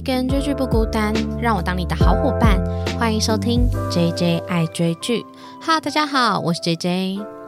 [0.00, 2.58] 一个人追剧不孤单，让我当你的好伙伴。
[2.98, 5.26] 欢迎收听 J J 爱追剧。
[5.60, 7.39] 哈，大家好，我是 J J。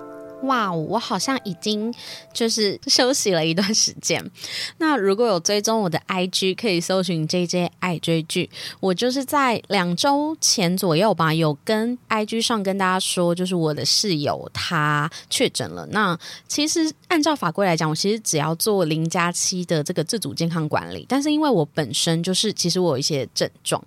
[0.42, 1.92] 哇，我好像已经
[2.32, 4.22] 就是休息了一段时间。
[4.78, 8.50] 那如果有追踪我的 IG，可以搜寻 JJ 爱追剧。
[8.80, 15.86] 我就是在两周前左右吧，有跟 IG 上跟大家说，就是我的室友他确诊了。
[15.92, 16.18] 那
[16.48, 23.82] 其实按照法规来讲，我其实只要做零加七的这个自主健康管理，但是因为我本身就是其实我有一些症状，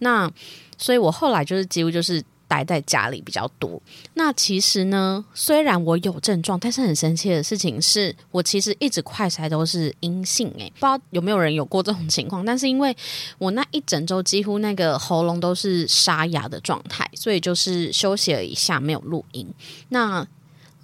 [0.00, 0.30] 那
[0.76, 2.22] 所以我后来就是几乎就是。
[2.62, 3.80] 待在家里比较多。
[4.12, 10.52] 那其实呢，虽然我有症状，但是很神奇的事情是我其实一直快筛都是阴性。
[10.58, 12.44] 诶，不知道有没有人有过这种情况？
[12.44, 12.94] 但是因为
[13.38, 19.48] 我那一整周几乎那个喉咙都是沙哑的状态，所以就是休息了一下，没有录音。
[19.88, 20.26] 那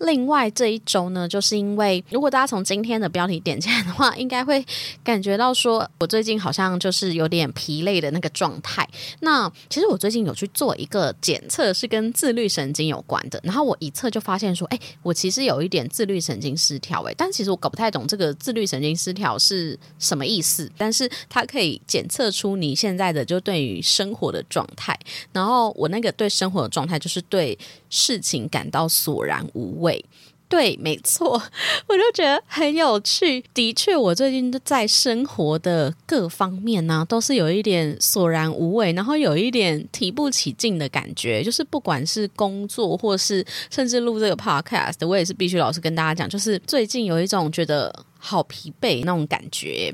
[0.00, 4.64] 另外这一周呢，就是因为如果大家从今天的标题点进来的话，应该会
[5.04, 8.88] 感觉到说我最近好像就是有点疲累的那个状态。
[9.20, 13.38] 那其实我最近有去做一个检测，是跟自律神经有关的。
[13.44, 17.02] 然后我一测就发现说，哎，我其实有一点自律神经失调。
[17.02, 20.70] 哎，但其实我搞不太懂这个自律神经失调是什么意思。
[20.78, 24.98] 但是它可以检测出你现在的就对于生活的状态。
[25.32, 27.58] 然后我那个对生活的状态，就是对
[27.90, 29.89] 事情感到索然无味。
[30.48, 31.40] 对，没错，
[31.86, 33.40] 我就觉得很有趣。
[33.54, 41.40] 的确，我最近在生活的各方面呢，都是有一点索然无味，然后有一点提不起劲的感觉。
[41.44, 48.04] 就是不管是工作，或是甚至录这个 podcast，我也是必须老实跟大家讲，就是最近有一种觉得。
[48.22, 49.90] 好疲惫那种感觉，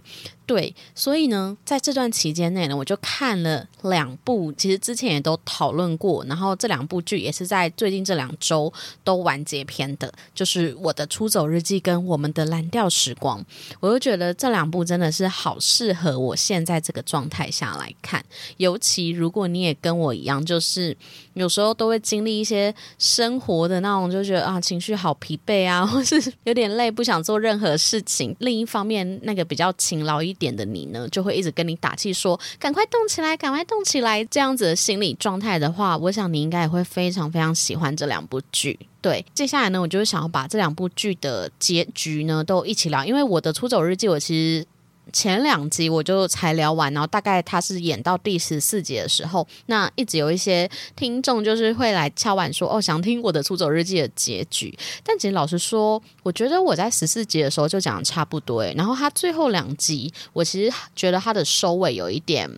[0.46, 8.72] 对，所以呢，在这段期间内呢，我就看了两部，其实之前也都讨论过，然后这两部剧也是在最近这两周
[9.02, 13.40] 都完结篇的，就是《我的出走日记》跟《我们的蓝调时光》，
[13.80, 18.24] 我就觉得这两部真的是好适合我现在这个状态下来看，
[18.58, 20.96] 尤其如果你也跟我一样，就是
[21.34, 28.34] 有时候都会经历一些生活的那种，就觉得啊，情绪好疲惫啊，或是有点累，不想做任何事情。
[28.38, 34.24] 另一方面，那个比较勤劳一点的你呢，就会一直跟你打气，说赶快动起来，赶快动起来。
[34.24, 38.78] 这样子的心理状态的话，我想你应该也会非常非常喜欢这两部剧。
[39.00, 44.66] 对，接下来呢，我就是想要把这两部剧的结局呢都一起聊，因为我的出走日记，我其实。
[45.12, 58.64] 前两集我就才聊完，然后大概他是演到第十四集的时候，那一直有一些听众就是会来敲碗说：“哦，想听我的出走日记的结局。”但其实老实说，我觉得我在十四集的时候就讲的差不多。
[58.74, 62.50] 然后他最后两集，我其实觉得他的收尾有一点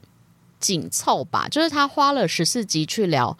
[0.58, 3.36] 紧凑吧，就是他花了十四集去聊。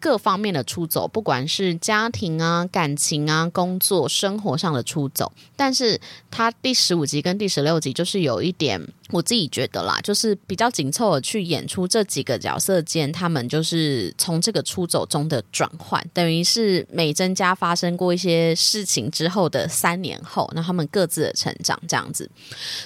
[0.00, 6.00] 各方面的出走，不管是家庭啊、感情啊、工作、生活上的出走，但是
[6.30, 8.80] 他第十五集跟第十六集就是有一点。
[9.12, 22.30] 我自己觉得啦，就是比较紧凑的去演出这几个角色间，他们就是从这个出走中的转换，等于是美珍家发生过一些事情之后的三年后，那他们各自的成长这样子。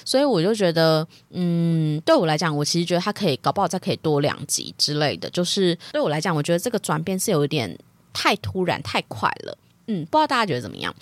[0.02, 5.28] 所以我就觉得，嗯，对我来讲，我其实觉得他可以搞不好再可以多两集之类的。
[5.28, 7.78] 就是对我来讲，我觉得这个转变是有点
[8.12, 9.56] 太突然、太快了。
[9.86, 10.94] 嗯，不知道大家觉得怎么样？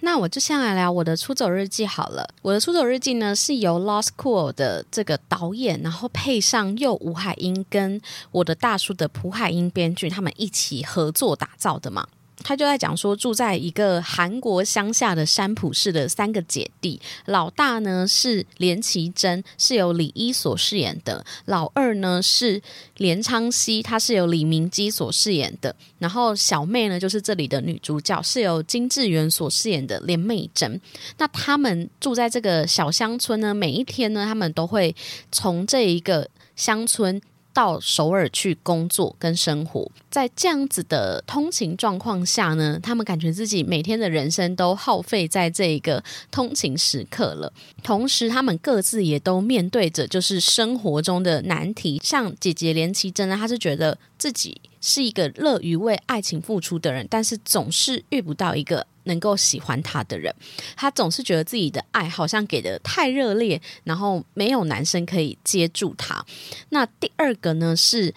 [0.00, 2.28] 那我就先来聊我的出走日记好了。
[2.42, 7.98] 我的出走日记呢，是由 Lost Cool 的这个导演，然后配上又吴海英跟
[8.32, 12.06] 我的大叔的蒲海英编剧，他们一起合作打造的嘛。
[12.44, 22.60] 他就在讲说，住在一个韩国乡下的山浦市的三个姐弟，老大呢是连奇珍，是由李一所饰演的；老二呢是
[22.98, 30.80] 连昌熙，他是由李明基所饰演的；然后小妹呢就是这里的女主角，是由金智媛所饰演的连美珍。
[31.16, 34.94] 那他们住在这个小乡村呢，每一天呢，他们都会
[35.32, 37.20] 从这一个乡村。
[37.54, 47.52] 到首尔去工作跟生活，在这样子的通勤状况下呢，他们感觉自己每天的人生都耗费在这一个通勤时刻了。
[47.82, 52.00] 同时，他们各自也都面对着就是生活中的难题。
[52.02, 58.86] 像姐姐连绮贞呢，她是觉得自己是一个乐于为爱情付出的人，但是总是遇不到一个。
[59.04, 60.34] 能够喜欢他的人，
[60.76, 66.24] 他总是觉得自己的爱好像给的太热烈，然后没有男生可以接住他。
[66.68, 68.14] 那第二个呢是，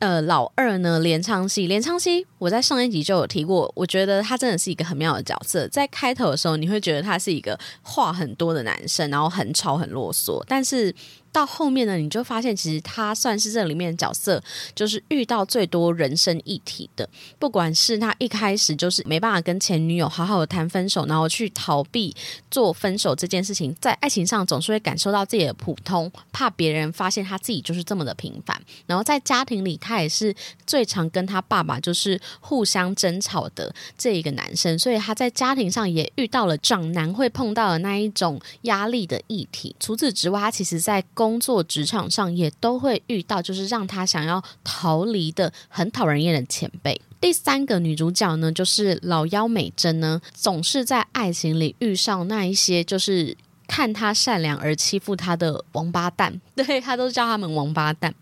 [0.00, 5.68] 呃，老二呢连昌熙，连昌熙，我在上一集就有提过，我觉得他真的是一个很妙的角色。
[5.68, 10.94] 在开头的时候，你会觉得他是一个话很多的男生，然后很吵很啰嗦，但是
[11.30, 14.42] 到后面呢，你就发现其实他算是这里面角色，
[14.74, 17.06] 就是遇到最多人生议题的。
[17.38, 22.16] 不管是他一开始就是没办法跟前女友好好的谈分手，然后去逃避
[22.50, 28.60] 做分手这件事情，在爱情上总是会感受到自己的普通，怕别人发现他自己就是这么的平凡。
[28.86, 30.32] 然后在家庭里，他也是
[30.64, 39.74] 最常跟他爸爸就是互相争吵的这一个男生，所以他在家庭上也遇到了长男会碰到的那一种压力的议题。
[39.80, 47.00] 除此之外，他其实在工作职场上也都会遇到，就是让他想要逃离的很讨人厌的前辈。
[47.20, 53.36] 第三个女主角呢，就是老妖美珍呢，总是在爱情里遇上那一些就是。
[53.70, 58.12] 看他善良而欺负他的王八蛋， 对他都叫他们王八蛋，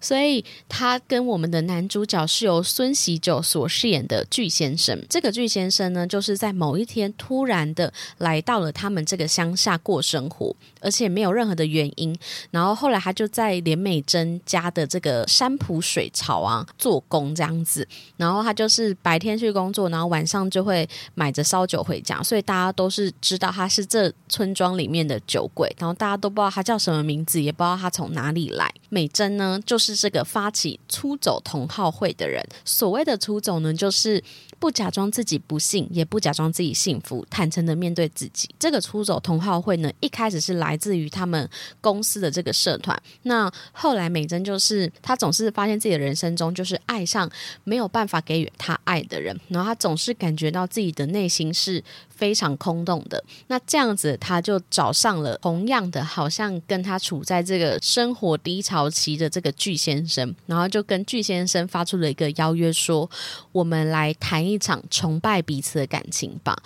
[0.00, 4.98] 所以他跟我们的男主角是由孙喜九所饰演的巨先生。
[5.10, 12.16] 这个巨先生呢，就是在某一天突然的来到了他们这个乡下过生活，而且没有任何的原因。
[12.50, 17.86] 然后后来他就在连美珍家的这个山浦水槽啊做工这样子，
[18.16, 25.04] 然后他就是白天去工作，然后晚上就会买着烧酒回家，所以大家都是知道他是这村庄里面。
[25.04, 28.72] 的酒鬼，然后大家都不知道他叫什么名字，也不知道他从哪里来。
[28.88, 32.42] 美珍呢，就是这个发起出走同好会的人。
[32.64, 34.22] 所谓的出走呢，就是
[34.64, 38.48] 不假装自己不幸，也不假装自己幸福，坦诚的面对自己。
[38.58, 41.46] 这个出走同好会呢，一开始是来自于他们
[41.82, 42.98] 公司的这个社团。
[43.24, 47.30] 那后来美珍就是她总是发现自己的人生中就是爱上
[47.64, 51.84] 没有办法给予她爱的人，然后她总是感觉到自己的内心是。
[52.16, 63.10] 非常空洞的，那这样子他就找上了同样的，好像跟他处在这个生活低潮期的这个巨先生，然后就跟巨先生发出了一个邀约，说
[63.52, 66.56] 我们来谈一场崇拜彼此的感情吧。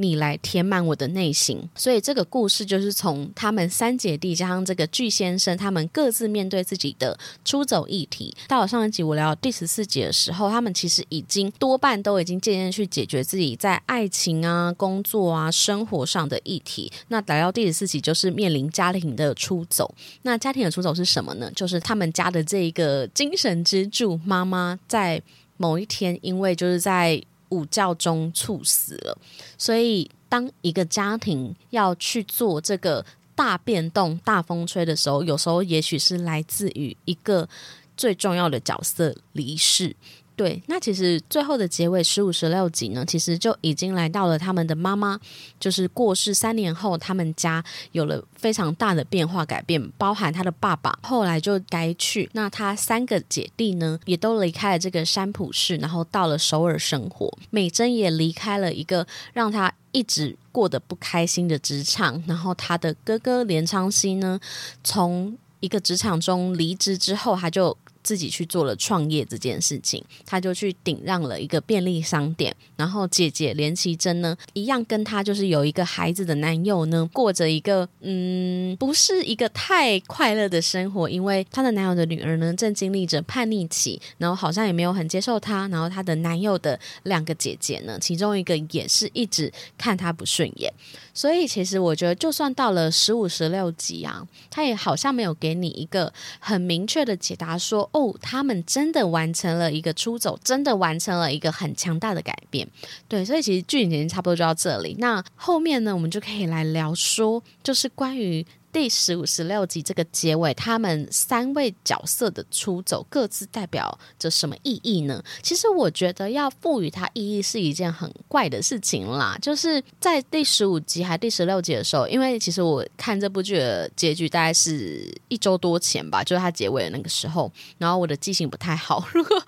[0.00, 8.34] 你来填满我的内心，所以这个故事就是从他们三姐弟加上这个巨先生，他们各自面对自己的出走议题。
[8.48, 16.90] 到了上一集我聊第十四集的时候，他们其实已经多半都已经渐渐去解决自己在爱情啊、工作啊、生活上的议题。
[17.08, 19.94] 那来到第十四集就是面临家庭的出走。
[20.22, 21.50] 那家庭的出走是什么呢？
[21.54, 25.22] 就是他们家的这一个精神支柱妈妈在
[25.56, 27.22] 某一天，因为就是在。
[27.50, 29.16] 午觉中猝死了，
[29.58, 33.04] 所以当一个家庭要去做这个
[33.34, 37.48] 大变动、大风吹的时候，有时候也许是来自于一个
[37.96, 39.94] 最重要的角色离世。
[40.40, 45.20] 对，那其实最后的结尾十五、十六集呢，其实就已经来到了他们的妈妈
[45.58, 57.30] 就是过世三年后，他们家有了非常大的变化改变，包含他的爸爸后来就该去，那他三个姐弟呢也都离开了这个山浦市，然后到了首尔生活。
[57.50, 64.40] 美珍也离开了一个让他一直过得不开心的职场，然后他的哥哥连昌熙呢，
[64.82, 67.76] 从一个职场中离职之后，他就。
[68.02, 72.54] 自己去做了创业这件事情，他就去顶让了一个便利商店。
[72.76, 81.08] 然后姐姐连其珍呢，一样跟他就是有一个孩子的男友呢，过着一个嗯，不是一个太快乐的生活。
[81.08, 85.68] 因为她的男友的女儿呢，正经历着叛逆期，然后好像也没有很接受她。
[85.68, 90.72] 然后她的男友的两个姐姐呢，其中一个也是一直看她不顺眼。
[91.12, 102.68] 所以其实我觉得，就算到了十五、十六集啊，他也好像没有给你一个很明确的解答，说哦，他们真的完成了一个出走，真的完成了一个很强大的改变。
[103.08, 104.96] 对，所以其实剧情差不多就到这里。
[104.98, 108.46] 那后面呢，我们就可以来聊说，就是关于。
[108.72, 115.22] 第十五、十六集这个结尾，他们三位角色的出走各自代表着什么意义呢？
[115.42, 119.36] 其实我觉得要赋予它意义是一件很怪的事情啦。
[119.42, 129.42] 就是在第十五集还第十六集的时候，因为其实我看这部剧的结局大概是一周多前吧，就是它结尾的那个时候，然后我的记性不太好， 如果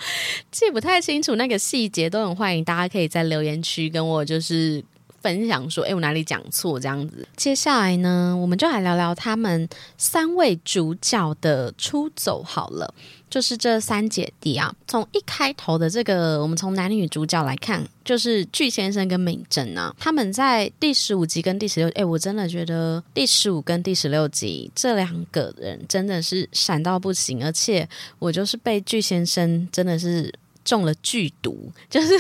[0.50, 4.83] 记不太清楚那个细节，都很欢迎大家可以在留言区跟我就是。
[5.23, 6.79] 分享说：“哎，我哪里讲错？
[6.79, 7.26] 这样子。
[7.37, 12.93] 接下来呢，我们就来聊聊他们三位主角的出走好了。
[13.31, 27.88] 就是这三姐弟啊，从一开头的这个，我们从男女主角来看，就是巨先生跟敏珍啊，他们在第十五集跟第十六，哎，我真的觉得第十五跟第十六集这两个人真的是闪到不行，而且
[28.19, 30.31] 我就是被巨先生真的是。”
[30.64, 32.19] 中了剧毒， 就是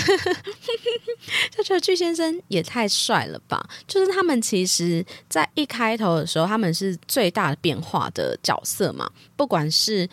[1.50, 3.68] 就觉得巨先生也太帅了吧！
[3.86, 9.10] 就是他们其实，在一开头的时候，他们是最大的变化的角色嘛。
[9.36, 10.08] 不管是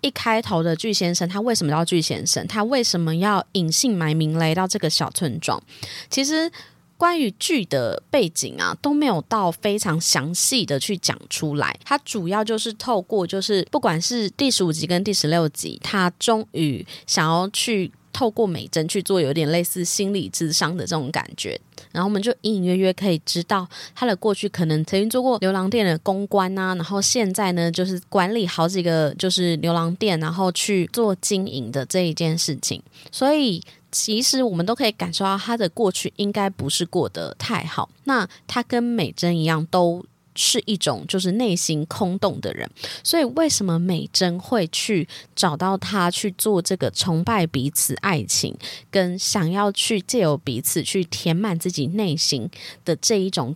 [0.00, 2.46] 一开头的巨先生，他为什么叫巨先生？
[2.46, 5.62] 他为什么要隐姓埋名来到这个小村庄？
[6.10, 6.50] 其实。
[7.02, 11.76] 关于剧的背景啊，都没有到非常详细的去讲出来。
[11.84, 21.60] 它主要就是透过，就是不管是第十五集跟第十六集，他终于想要去透过美珍去做有点类似心理智商的这种感觉。
[21.90, 32.80] 然后我们就隐隐约约可以知道他的过去可能曾经做过牛郎店的公关啊，然后现在呢就是管理好几个就是牛郎店，然后去做经营的这一件事情。
[33.10, 33.60] 所以
[33.92, 37.88] 其实我们都可以感受到他的过去应该不是过得太好。
[38.04, 40.04] 那他跟美珍一样都。
[40.34, 42.66] 是一种就是内心空洞的人，
[43.04, 45.06] 所以为什么美珍会去
[45.36, 48.56] 找到他去做这个崇拜彼此爱情，
[48.90, 52.48] 跟想要去借由彼此去填满自己内心
[52.82, 53.54] 的这一种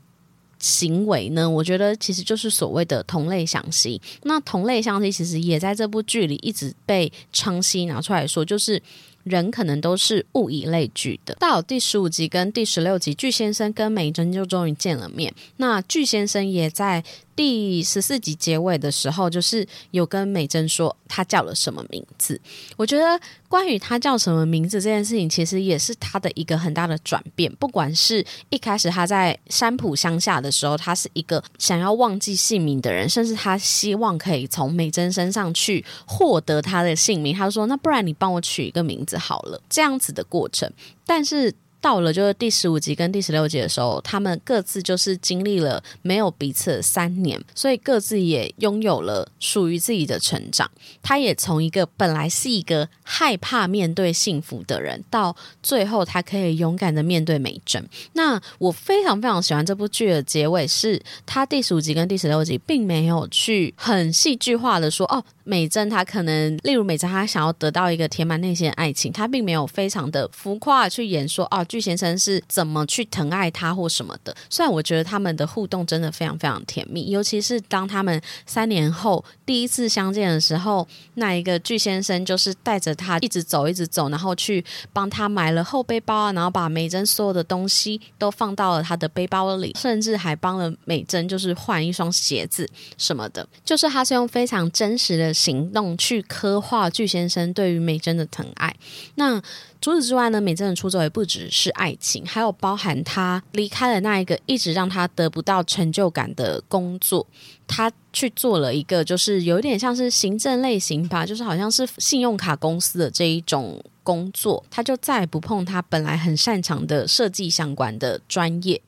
[0.59, 1.49] 行为呢？
[1.49, 3.99] 我觉得其实就是所谓的同类相吸。
[4.25, 8.83] 那同类相吸其实也在这部剧里一直被昌熙拿出来说，就是。
[9.27, 11.35] 人可能都是物以类聚的。
[11.35, 15.35] 到第十五集跟第十六集，巨先生跟美珍就终于见了面。
[15.59, 17.05] 那巨先生也在。
[17.37, 22.41] 第十四集结尾的时候，就是有跟美珍说他叫了什么名字。
[22.77, 27.55] 我觉得关于他叫什么名字这件事情，其实也是他的一个很大的转变。
[27.57, 37.37] 不管是一开始他在山浦乡下的时候，他是一个想要忘记姓名的人，甚至他希望可以从美珍身上去获得他的姓名。
[37.37, 40.73] 他说：“那不然你帮我取一个名字好了。”这样子的过程，
[41.05, 41.55] 但是。
[41.87, 50.69] 到了就是第十五集跟第十六集的时候，他们各自就是经历了没有彼此三年，所以各自也拥有了属于自己的成长。
[51.01, 57.89] 他也从一个本来是一个害怕面对幸福的人，到最后他可以勇敢的面对美珍。
[58.15, 65.23] 那我非常非常喜欢这部剧的结尾，是他第十五集跟第十六集并没有去很戏剧化的说哦。
[65.47, 74.37] 美珍，她可能，例如美珍，她想要得到一个填满内心的爱情，她并没有非常的浮夸去演说哦，巨先生是怎么去疼爱她或什么的。
[74.51, 84.63] 虽然我觉得他们的互动真的非常非常甜蜜，尤其是当他们三年后第一次相见的时候，那一个巨先生就是带着他一直走，一直走，然后去
[84.93, 95.33] 帮他买了后背包啊，然后把美珍所有的东西都放到了他的背包里，甚至还帮了美珍就是换一双鞋子什么的，就是他是用非常真实的。
[95.47, 98.75] 行动去刻画巨先生对于美珍的疼爱。
[99.15, 99.41] 那
[99.81, 100.41] 除此之外呢？
[100.41, 107.27] 美珍的出走也不只是爱情，还有包含他离开了那一个一直让他得不到成就感的工作。
[107.67, 113.83] 他去做了一个，就是有点像是行政类型吧，就是好像是信用卡公司的这一种。
[114.07, 118.81] 工作，他就再也不碰他本来很擅长的设计相关的专业。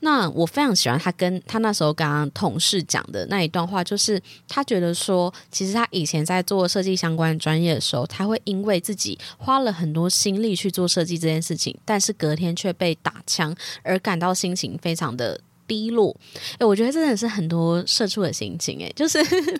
[0.00, 4.18] 那我非常喜欢他跟他那时候刚刚同事讲的那一段话，就是
[4.48, 15.38] 他觉得说，其实他以前在做设计相关专业的时候，他会因为自己花了很多心力去做设计这件事情，但是隔天却被打枪，而感到心情非常的。
[15.66, 16.14] 低落，
[16.58, 19.18] 哎，我觉得真的是很多社畜的心情，哎，就是，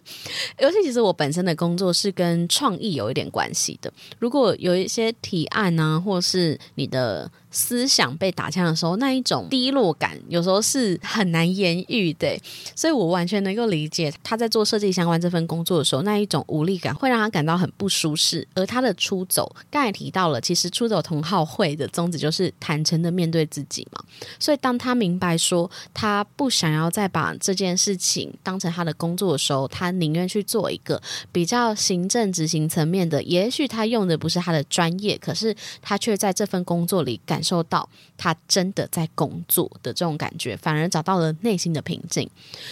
[0.60, 7.30] 尤其其实我本身的工作是跟创意有一点关系的，如果有一些提案啊，或是你的。
[7.54, 12.36] 思想被打枪的时候，那一种低落感，有时候是很难言喻的。
[12.74, 18.46] 所以我完全能够理解他在做设计相关这份工作的时候，那一种无力感会让他感到很不舒适。
[18.54, 24.02] 而他的出走，刚才提到了，其实出走同好会的宗旨就是坦诚的面对自己嘛。
[24.40, 33.22] 所以当他明白说他不想要再把这件事情当成他的工作的时候，他宁愿去做一个比较行政执行层面的。
[33.22, 37.43] 也许他用的不是他的专业，可是他却在这份工作里感。
[37.44, 37.86] 受到
[38.16, 42.28] 他真的在工作的这种感觉，反而找到了内心的平静。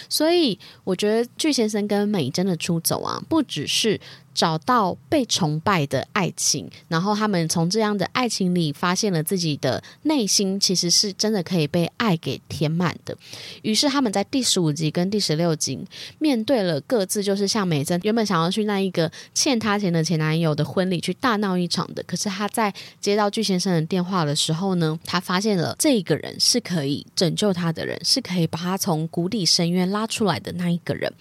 [0.08, 4.00] 所以，我觉得巨先生跟美珍的出走啊，不只是。
[4.34, 13.16] 找到被崇拜的爱情，然后他们从这样的爱情里发现了自己的内心，其实是真的可以被爱给填满的。
[13.62, 15.78] 于是他们在第十五集跟第十六集
[16.18, 31.12] 面对了各自，就是像美珍原本想要去那一个欠她钱的前男友的婚礼去大闹一场的，可是她在接到巨先生的电话的时候呢，她发现了这个人是可以拯救她的人，是可以把她从谷底深渊拉出来的那一个人，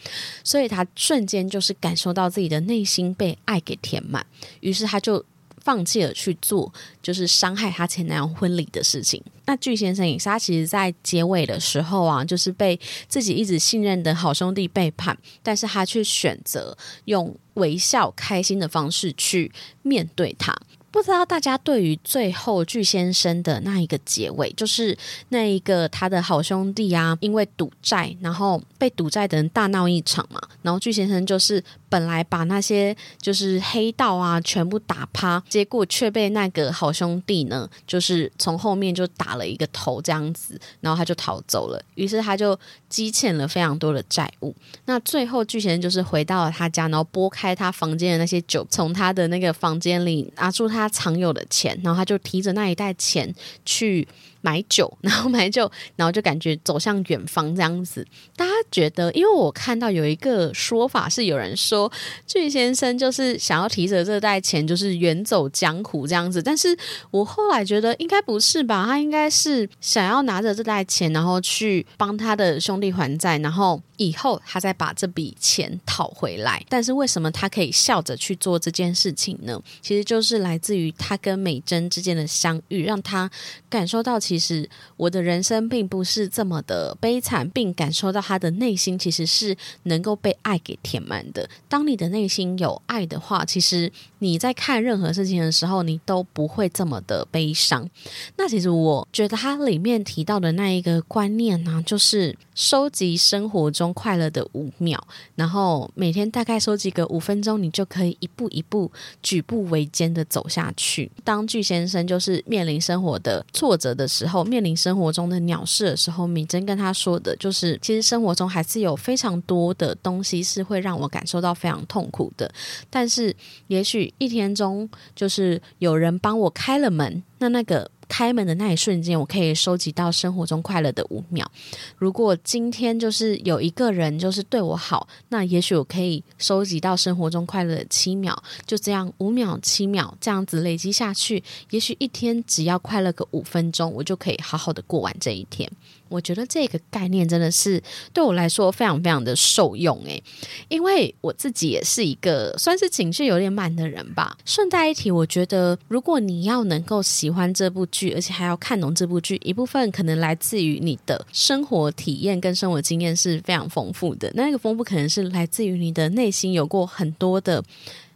[0.43, 3.00] 所以她瞬间就是感受到自己的内心。
[3.13, 4.25] 被爱给填满，
[4.59, 5.23] 于是他就
[5.63, 9.23] 放弃了去做就是伤害他前男友婚礼的事情。
[9.45, 20.55] 那巨先生也是，他其实在结尾的时候啊，就是被自己一直信任的好兄弟背叛，但是他却选择用微笑、开心的方式去面对他。
[20.89, 24.97] 不知道大家对于最后巨先生的那一个结尾，就是
[25.29, 42.57] 那一个他的好兄弟啊，因为赌债，然后被赌债的人大闹一场嘛，然后巨先生就是本来把那些就是黑道啊全部打趴，结果却被那个好兄弟呢，就是从后面就打了一个头这样子，然后他就逃走了，于是他就
[42.87, 44.55] 积欠了非常多的债务。
[44.85, 54.07] 那最后巨先生就是回到了他家，然后拨开他房间的那些酒，从他的那个房间里拿出他常有的钱，然后他就提着那一袋钱去。
[54.41, 58.05] 买酒， 然后买酒，然后就感觉走向远方这样子。
[58.35, 61.91] 大家觉得，因为我看到有一个说法是有人说，
[62.27, 66.41] 巨先生就是想要提着这袋钱，就是远走江湖这样子。
[66.41, 66.77] 但是
[67.11, 76.63] 我后来觉得应该不是吧，他应该是想要拿着这袋钱，然后去帮他的兄弟还债，然后以后他再把这笔钱讨回来。
[76.69, 79.61] 但是为什么他可以笑着去做这件事情呢？
[79.81, 83.29] 其实就是来自于他跟美珍之间的相遇，让他
[83.69, 84.19] 感受到。
[84.19, 91.49] 其实我的人生并不是这么的悲惨，并感受到他的内心其实是能够被爱给填满的。
[91.67, 97.89] 当你的内心有爱的话，其实你在看任何事情的时候，你都不会这么的悲伤。
[98.37, 104.99] 那其实我觉得它里面提到的那一个观念呢，就是收集生活中快乐的五秒，
[105.35, 111.11] 然后每天大概收集个五分钟，你就可以一步一步举步维艰的走下去。
[111.23, 122.51] 当巨先生就是面临生活的挫折的时，候面临生活中的鸟事的时候，米珍跟他说的就是，其实生活中还是有非常多的东西是会让我感受到非常痛苦的。
[122.89, 123.35] 但是，
[123.67, 127.89] 也许一天中就是有人帮我开了门，那那个。
[128.11, 131.49] 开门的那一瞬间，我可以收集到生活中快乐的五秒。
[131.97, 138.37] 如果今天就是有一个人就是对我好，那也许我可以收集到生活中快乐的七秒。
[138.65, 145.71] 就这样五秒、七秒这样子累积下去，也许一天只要快乐个五分钟，我就可以好好的过完这一天。
[146.11, 147.81] 我觉得这个概念真的是
[148.13, 150.21] 对我来说非常非常的受用诶，
[150.67, 154.37] 因为我自己也是一个算是情绪有点满的人吧。
[154.45, 164.29] 顺带一提，我觉得如果你要能够喜欢这部剧，而且还要看懂这部剧，一部分可能来自于你的生活体验跟生活经验是非常丰富的。
[164.35, 167.63] 那个丰富可能是来自于你的内心有过很多的。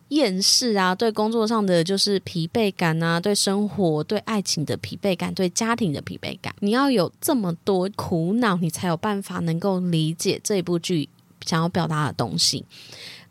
[0.10, 11.10] 厌世啊，对工作上的就是疲惫感啊，对生活、对爱情的疲惫感，对家庭的疲惫感，你要有这么多苦恼，你才有办法能够理解这部剧
[11.46, 12.66] 想要表达的东西，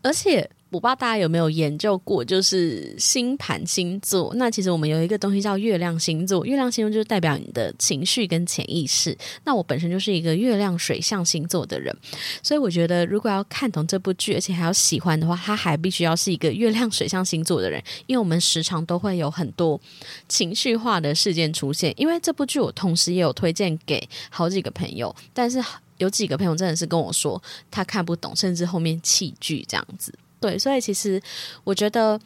[0.02, 0.50] 而且。
[0.74, 4.32] 我不知道大家有没有研究过，就是星盘星座。
[4.34, 9.16] 那其实我们有一个东西叫月亮星座，月亮星座就是代表你的情绪跟潜意识。
[9.44, 11.96] 那我本身就是一个月亮水象星座的人，
[12.42, 19.80] 所以我觉得如果要看懂这部剧，而且还要喜欢的话，他还必须要是一个月亮水象星座的人，因为我们时常都会有很多
[20.28, 21.94] 情绪化的事件出现。
[21.96, 25.62] 因为这部剧，我同时也有推荐给好几个朋友，但是
[25.98, 30.12] 有几个朋友真的是跟我说他看不懂，甚至后面弃剧这样子。
[30.44, 31.18] 对，所以其实
[31.64, 32.20] 我觉得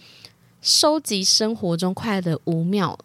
[0.60, 2.98] 收集生活中快乐的五秒。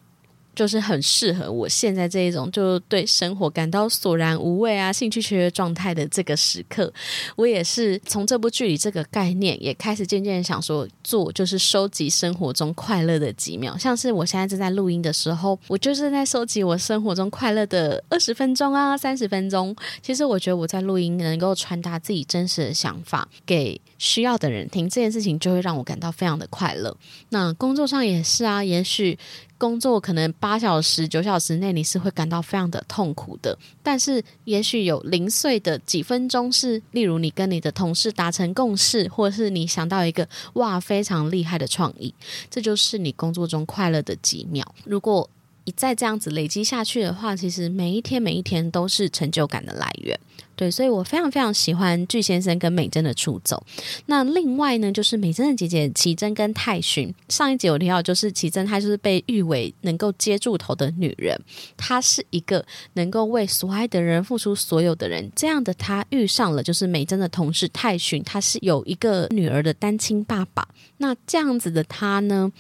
[0.55, 6.93] 就是很适合我现在这一种，就对生活感到索然无味啊、兴趣缺缺状态的这个时刻。
[7.35, 13.75] 我也是从这部剧里这个概念，也开始渐渐想说做，就是收集生活中快乐的几秒。
[13.75, 19.75] 像是我现在正在录音的时候，我就是在收集我生活中快乐的二十分钟啊、三十分钟。
[20.03, 26.95] 其实我觉得我在录音能够传达自己真实的想法给需要的人听，这件事情就会让我感到非常的快乐。
[27.29, 29.17] 那工作上也是啊，也许。
[29.55, 42.13] 工作可能八小时、九小时内你是会感到非常的痛苦的，但是也许有零碎的几分钟是，例如你跟你的同事达成共识，或者是你想到一个哇非常厉害的创意，
[42.49, 44.69] 这就是你工作中快乐的几秒。
[44.83, 45.29] 如果
[45.63, 50.19] 一再这样子累积下去的话，其实每一天每一天都是成就感的来源。
[50.55, 53.63] 对，所以我非常非常喜欢巨先生跟美珍的出走。
[54.05, 57.13] 那另外呢，就是美珍的姐姐奇珍跟泰勋。
[57.29, 61.39] 上一集有提到，就是奇珍她就是被誉为能够接住头的女人，
[61.75, 65.31] 她是一个能够为所爱的人付出所有的人。
[65.35, 70.67] 这样的她遇上了就是美珍的同事泰勋，他是有一个女儿的单亲爸爸。
[70.97, 72.51] 那这样子的他呢？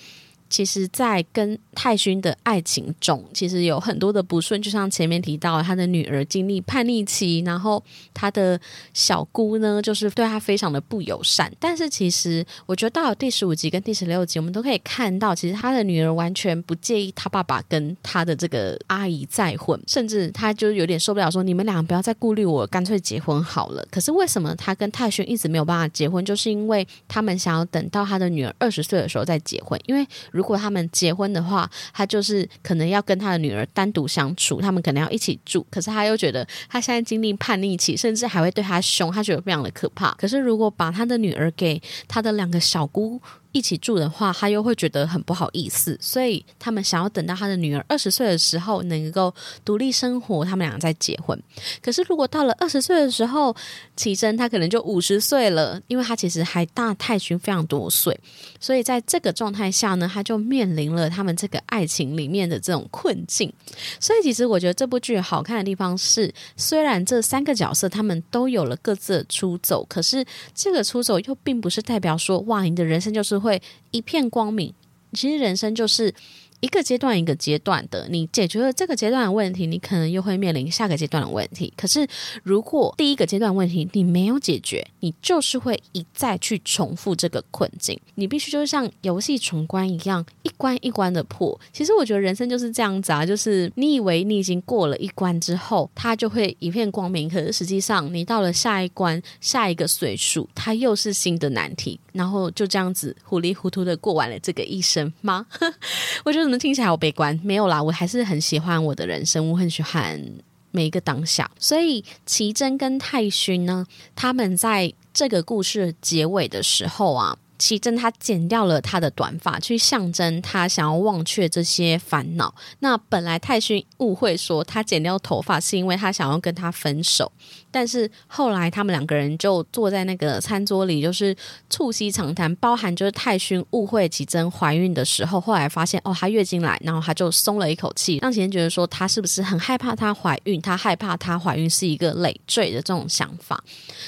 [0.53, 8.61] 其实，在跟泰勋的爱情中，其实有很多的不顺，就像前面提到，他的女儿经历叛逆期，然后他的
[8.93, 11.51] 小姑呢，就是对他非常的不友善。
[11.59, 23.83] 但是，其实我觉得到了第十五集跟第十六集，我们都可以看到，其实他的女儿完全不介意他爸爸跟他的这个阿姨再婚，甚至他就有点受不了，说你们两个不要再顾虑我，干脆结婚好了。
[23.89, 26.23] 可是为什么他跟泰勋一直没有办法结婚？
[26.23, 35.65] 就是因为他们想要等到他的女儿二十岁的时候再结婚，因为如如果他们结婚的话，他就是可能要跟他的女儿单独相处，他们可能要一起住。
[35.71, 40.11] 可是他又觉得他现在经历叛逆期，甚至还会对他凶，他觉得非常的可怕。
[40.15, 43.21] 可是如果把他的女儿给他的两个小姑，
[43.53, 51.39] 一起住的话，他又会觉得很不好意思，所以他们想要等到他的女儿二十岁的时候能够独立生活，他们两个再结婚。
[51.79, 53.55] 可是如果到了二十岁的时候，
[53.95, 58.19] 启真他可能就五十岁了，因为他其实还大太勋非常多岁，
[58.59, 63.53] 所以在这个状态下呢，他就面临了他们这个爱情里面的这种困境。
[63.99, 73.42] 所以其实我觉得这部剧好看的地方是，虽然这三个角色他们都有了各自的出走，可是这个出走又并不是代表说哇，你的人生就是。
[73.43, 74.73] 会一片光明，
[75.11, 76.15] 其实人生就是。
[76.63, 81.73] 一个阶段一个阶段的，你解决了这个阶段的问题，你可能又会面临下个阶段的问题。
[81.75, 82.07] 可是，
[82.41, 87.99] 如果第一个阶段问题你没有解决，你就是会一再去重复这个困境。
[88.15, 91.59] 你必须就是像游戏闯关一样，一关一关的破。
[91.73, 105.45] 其实我觉得人生就是这样子啊，就是你以为你已经过了一关之后，它就会一片光明，可是实际上你到了下一关、下一个岁数，它又是新的难题，然后就这样子糊里糊涂的过完了这个一生吗？
[106.23, 106.53] 我觉得。
[106.53, 110.23] 听起来好悲观，没有啦，我还是很喜欢我的人生，我很喜欢
[110.69, 111.49] 每一个当下。
[111.57, 117.37] 所以奇珍跟泰勋呢，他们在这个故事结尾的时候啊。
[117.63, 122.53] 奇珍他剪掉了他的短发，去象征他想要忘却这些烦恼。
[122.79, 127.31] 那本来泰勋误会说他剪掉头发是因为他想要跟他分手，
[127.71, 131.33] 但是后来他们两个人就坐在那个餐桌里，就是
[131.69, 143.63] 促膝长谈，包含就是泰勋误会奇珍怀孕的时候，后来发现哦，她月经来，然后他就松了一口气，让奇珍觉得说他是不是很害怕她怀孕，他害怕她怀孕是一个累赘的这种想法，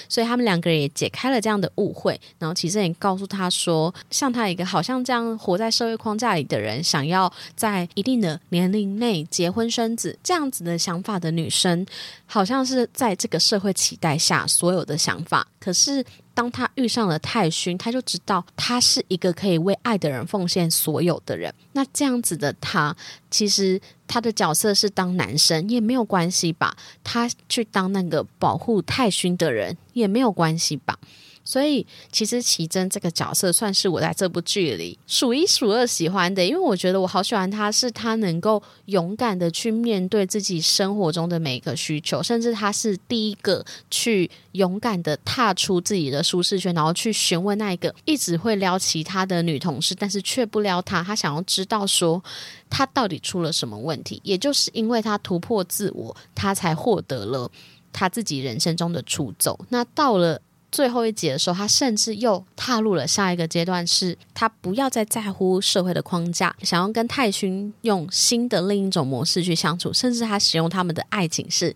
[0.10, 3.45] 所以他们两个人也解开了这样的误会，然后奇珍也告诉他。
[3.46, 11.86] 他说：“像他一个好像这样活在社会框架里的人，想要在一定的年龄内结婚生子，这样子的想法的女生，
[12.26, 15.46] 好像是在这个社会期待下所有的想法。
[15.60, 16.04] 可是，
[16.34, 21.54] 当他遇上了泰勋，他就知道他是一个可以为爱的人奉献所有的人。
[21.74, 22.96] 那这样子的他，
[23.30, 26.76] 其实他的角色是当男生也没有关系吧？
[27.04, 30.98] 他去当那个保护泰勋的人也没有关系吧？”
[31.46, 52.24] 所以，其实奇珍这个角色算是我在这部剧里数一数二喜欢的，因为我觉得我好喜欢他，是他能够勇敢的去面对自己生活中的每一个需求，甚至他是第一个去勇敢的踏出自己的舒适圈，然后去询问那一个一直会撩其他的女同事，但是却不撩他，他想要知道说
[52.72, 57.52] 他到底出了什么问题，也就是因为他突破自我，他才获得了
[57.94, 59.60] 他自己人生中的出走。
[59.70, 60.42] 那到了。
[60.76, 71.74] 最后一集的时候，他甚至又踏入了下一个阶段，是他不要再在乎社会的框架，想要跟泰勋用新的另一种模式去相处，甚至他使用他们的爱情是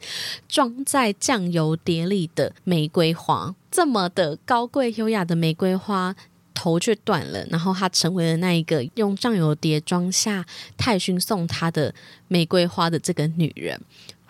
[0.50, 6.14] 装在酱油碟里的玫瑰花，这么的高贵优雅的玫瑰花
[6.54, 11.96] 头却断了，然后他成为了那一个用酱油碟装下泰勋送他的
[12.28, 13.80] 玫瑰花的这个女人。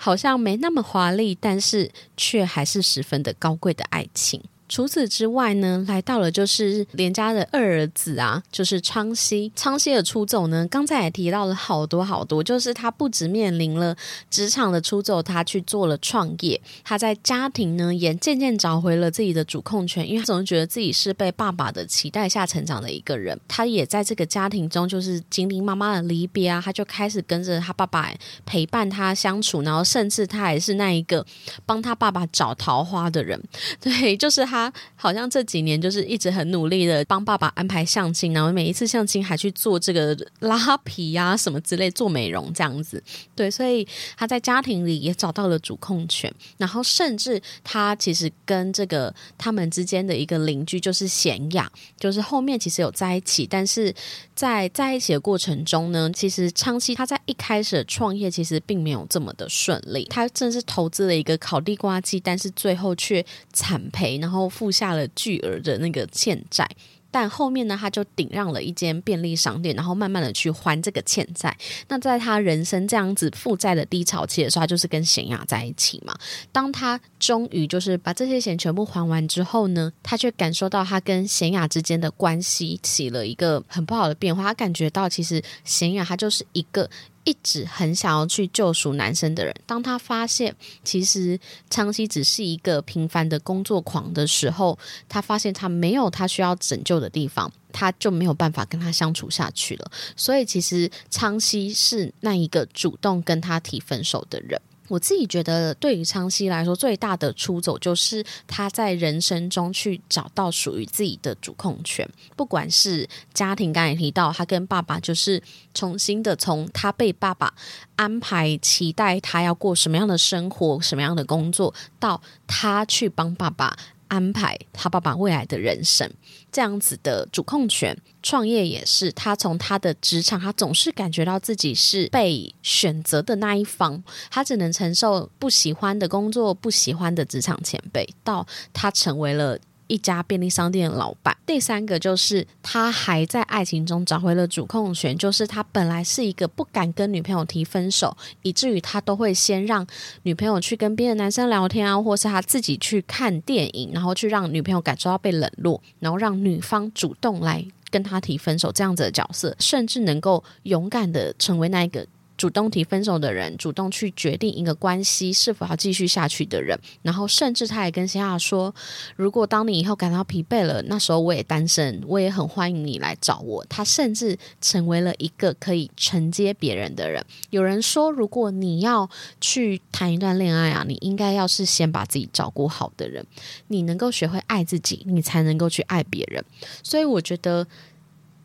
[0.02, 4.42] 好像没那么华丽，但是却还是十分的高贵的爱情。
[4.70, 9.52] 除此之外呢，来到了就是连家的二儿子啊，就是昌熙。
[9.56, 13.96] 昌熙的出走呢，刚才也提到了好多好多，就是他不止面临了
[14.30, 16.62] 职场的出走，他去做了创业。
[16.84, 23.38] 他在家庭呢，也渐渐找回了自己的主控权，因为他总是觉得自己是被爸爸的期待下成长的一个人。
[23.48, 28.14] 他也在这个家庭中，就是经历妈妈的离别啊，他就开始跟着他爸爸
[28.46, 31.26] 陪伴他相处，然后甚至他还是那一个
[31.66, 33.42] 帮他爸爸找桃花的人。
[33.82, 34.59] 对，就是他。
[34.60, 43.02] 他好像这几年就是一直很努力的帮爸爸安排相亲，然后每一次相亲还去做这个拉皮呀什么之类做美容这样子。
[43.34, 53.94] 对，所以他在家庭里也找到了主控权，然后甚至他其实跟这个他们之间的一个邻居就是贤雅，就是后面其实有在一起，但是
[54.36, 64.49] 在在一起的过程中呢，其实昌熙他在一开始创业其实并没有这么的顺利，他正是投资了一个烤地瓜机，但是最后却惨赔，然后。
[64.50, 66.68] 付下了巨额的那个欠债。
[67.12, 71.58] 但后面呢，他就顶让了一间便利商店，然后慢慢的去还这个欠债。
[71.88, 76.16] 那在他人生这样子负债的低潮期的时候，他就是跟贤雅在一起嘛。
[76.52, 84.44] 当他终于就是把这些钱全部还完之后呢，他却感受到他跟贤雅之间的关系起了一个很不好的变化。
[84.44, 86.90] 他感觉到其实贤雅她就是一个
[87.26, 91.38] 一直很想要去救赎男生的人，当他发现其实
[91.70, 99.92] 昌熙只是一个平凡的工作狂的时候，他发现他没有他需要拯救的地方，他就没有办法跟他相处下去了。
[100.16, 104.60] 所以，其实昌熙是那一个主动跟他提分手的人。
[104.90, 112.06] 我自己觉得，对于昌熙来说，最大的出走就是他在人生中去找到属于自己的主控权。
[112.36, 115.42] 不管是家庭，刚才提到他跟爸爸，就是
[115.74, 117.54] 重新的从他被爸爸
[117.96, 123.78] 安排、期待他要过什么样的生活、什么样的工作，到他去帮爸爸。
[124.10, 126.12] 安排他爸爸未来的人生，
[126.52, 139.58] 这样子的主控权，创业也是他从他的职场，他总是感觉到自己是被选择的那一方，他只能承受不喜欢的工作、不喜欢的职场前辈，到他成为了。
[139.90, 141.36] 一家便利商店的老板。
[141.46, 149.86] 第三个就是他还在爱情中找回了主控权，就是他本来是一个不敢跟女朋友提分手，以至于他都会先让
[150.24, 162.06] 女朋友去跟别的男生聊天啊，或是他自己去看电影，然后去让女朋友感受到被冷落，然后让女方主动来跟他提分手这样子的角色，甚至能够勇敢的成为那一个。
[162.40, 168.74] 主动提分手的人，主动去决定一个关系是否要继续下去的人，然后甚至他也跟夏亚说
[169.18, 177.22] ：“如果当你以后感到疲惫了，那时候我也单身，我也很欢迎你来找我。”他甚至成为了一个可以承接别人的人。
[177.50, 179.10] 有人说，如果你要
[179.42, 183.26] 去谈一段恋爱啊，你应该要是先把自己照顾好的人，
[183.68, 186.42] 你能够学会爱自己，你才能够去爱别人。
[186.82, 187.68] 所以，我觉得。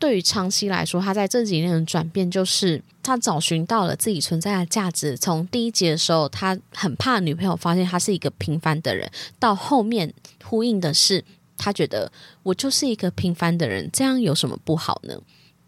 [0.05, 5.17] 对于长期来说，他在这几年的转变，就是他找寻到了自己存在的价值。
[5.17, 10.13] 从第一集的时候，他很怕女朋友发现他是一个平凡的人，到后面
[10.43, 11.25] 呼应的是，
[11.57, 12.11] 他觉得
[12.43, 15.19] 我就是一个平凡的人，这样有什么不好呢？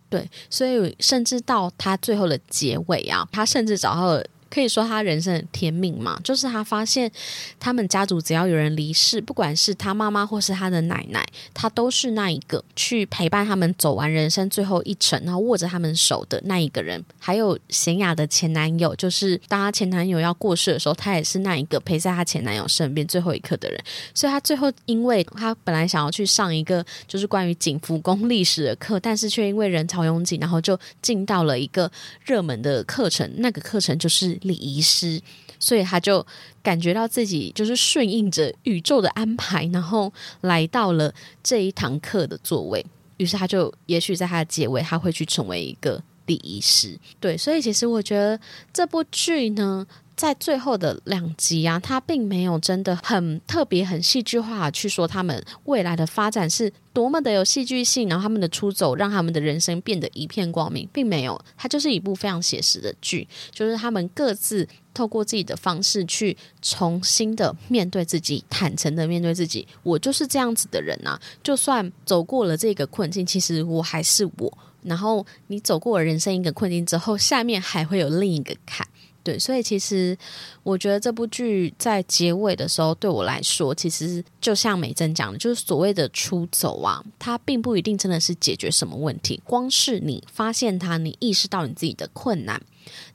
[0.08, 4.24] 对，所以甚至到他最后的结尾啊，他甚至找到了。
[4.50, 7.12] 可以说他人生的天命嘛，就是他发现
[7.60, 17.04] 他们家族只要有人离世，不管是他妈妈或是他的奶奶，他都是那一个去陪伴他们走完人生最后一程，然后握着他们手的那一个人。
[17.20, 23.80] 还有贤雅的前男友，就是当他前男友要过世的时候，他也是那一个陪在他前男友身边最后一刻的人。
[24.14, 31.92] 所以，他最后因为他本来想要去上一个就是关于景福宫历史的课，但是却因为人潮拥挤，然后就进到了一个
[32.26, 34.37] 热门的课程，那个课程就是。
[34.42, 35.22] 礼仪师，
[35.60, 36.26] 所以他就
[36.64, 42.86] 感觉到自己就是顺应着宇宙的安排，然后来到了这一堂课的座位。
[43.18, 46.98] 于是他就，也许在他的结尾，他会去成为一个礼仪师。
[47.20, 48.40] 对，所以其实我觉得
[48.72, 49.86] 这部剧呢。
[50.18, 61.40] 在最后的两集啊，他并没有真的很特别、很戏剧化去说他们未来的发展是多么的有戏剧性，然后他们的出走让他们的人生变得一片光明，并没有。
[61.56, 69.68] 它就是一部非常写实的剧，就是他们各自透过自己的方式去重新的面对自己，坦诚的面对自己。
[69.84, 74.58] 我就是这样子的人啊，就算走过了这个困境，其实我还是我。
[74.82, 78.88] 然后你走过了人生一个困境之后，下面还会有另一个坎。
[79.28, 80.18] 对，所以其实
[80.64, 89.42] 我觉得这部剧在结尾的时候，对我来说，其实就像美珍讲的，就是所谓的出走啊，它并不一定真的是解决什么问题。
[89.44, 92.62] 光是你发现它，你意识到你自己的困难，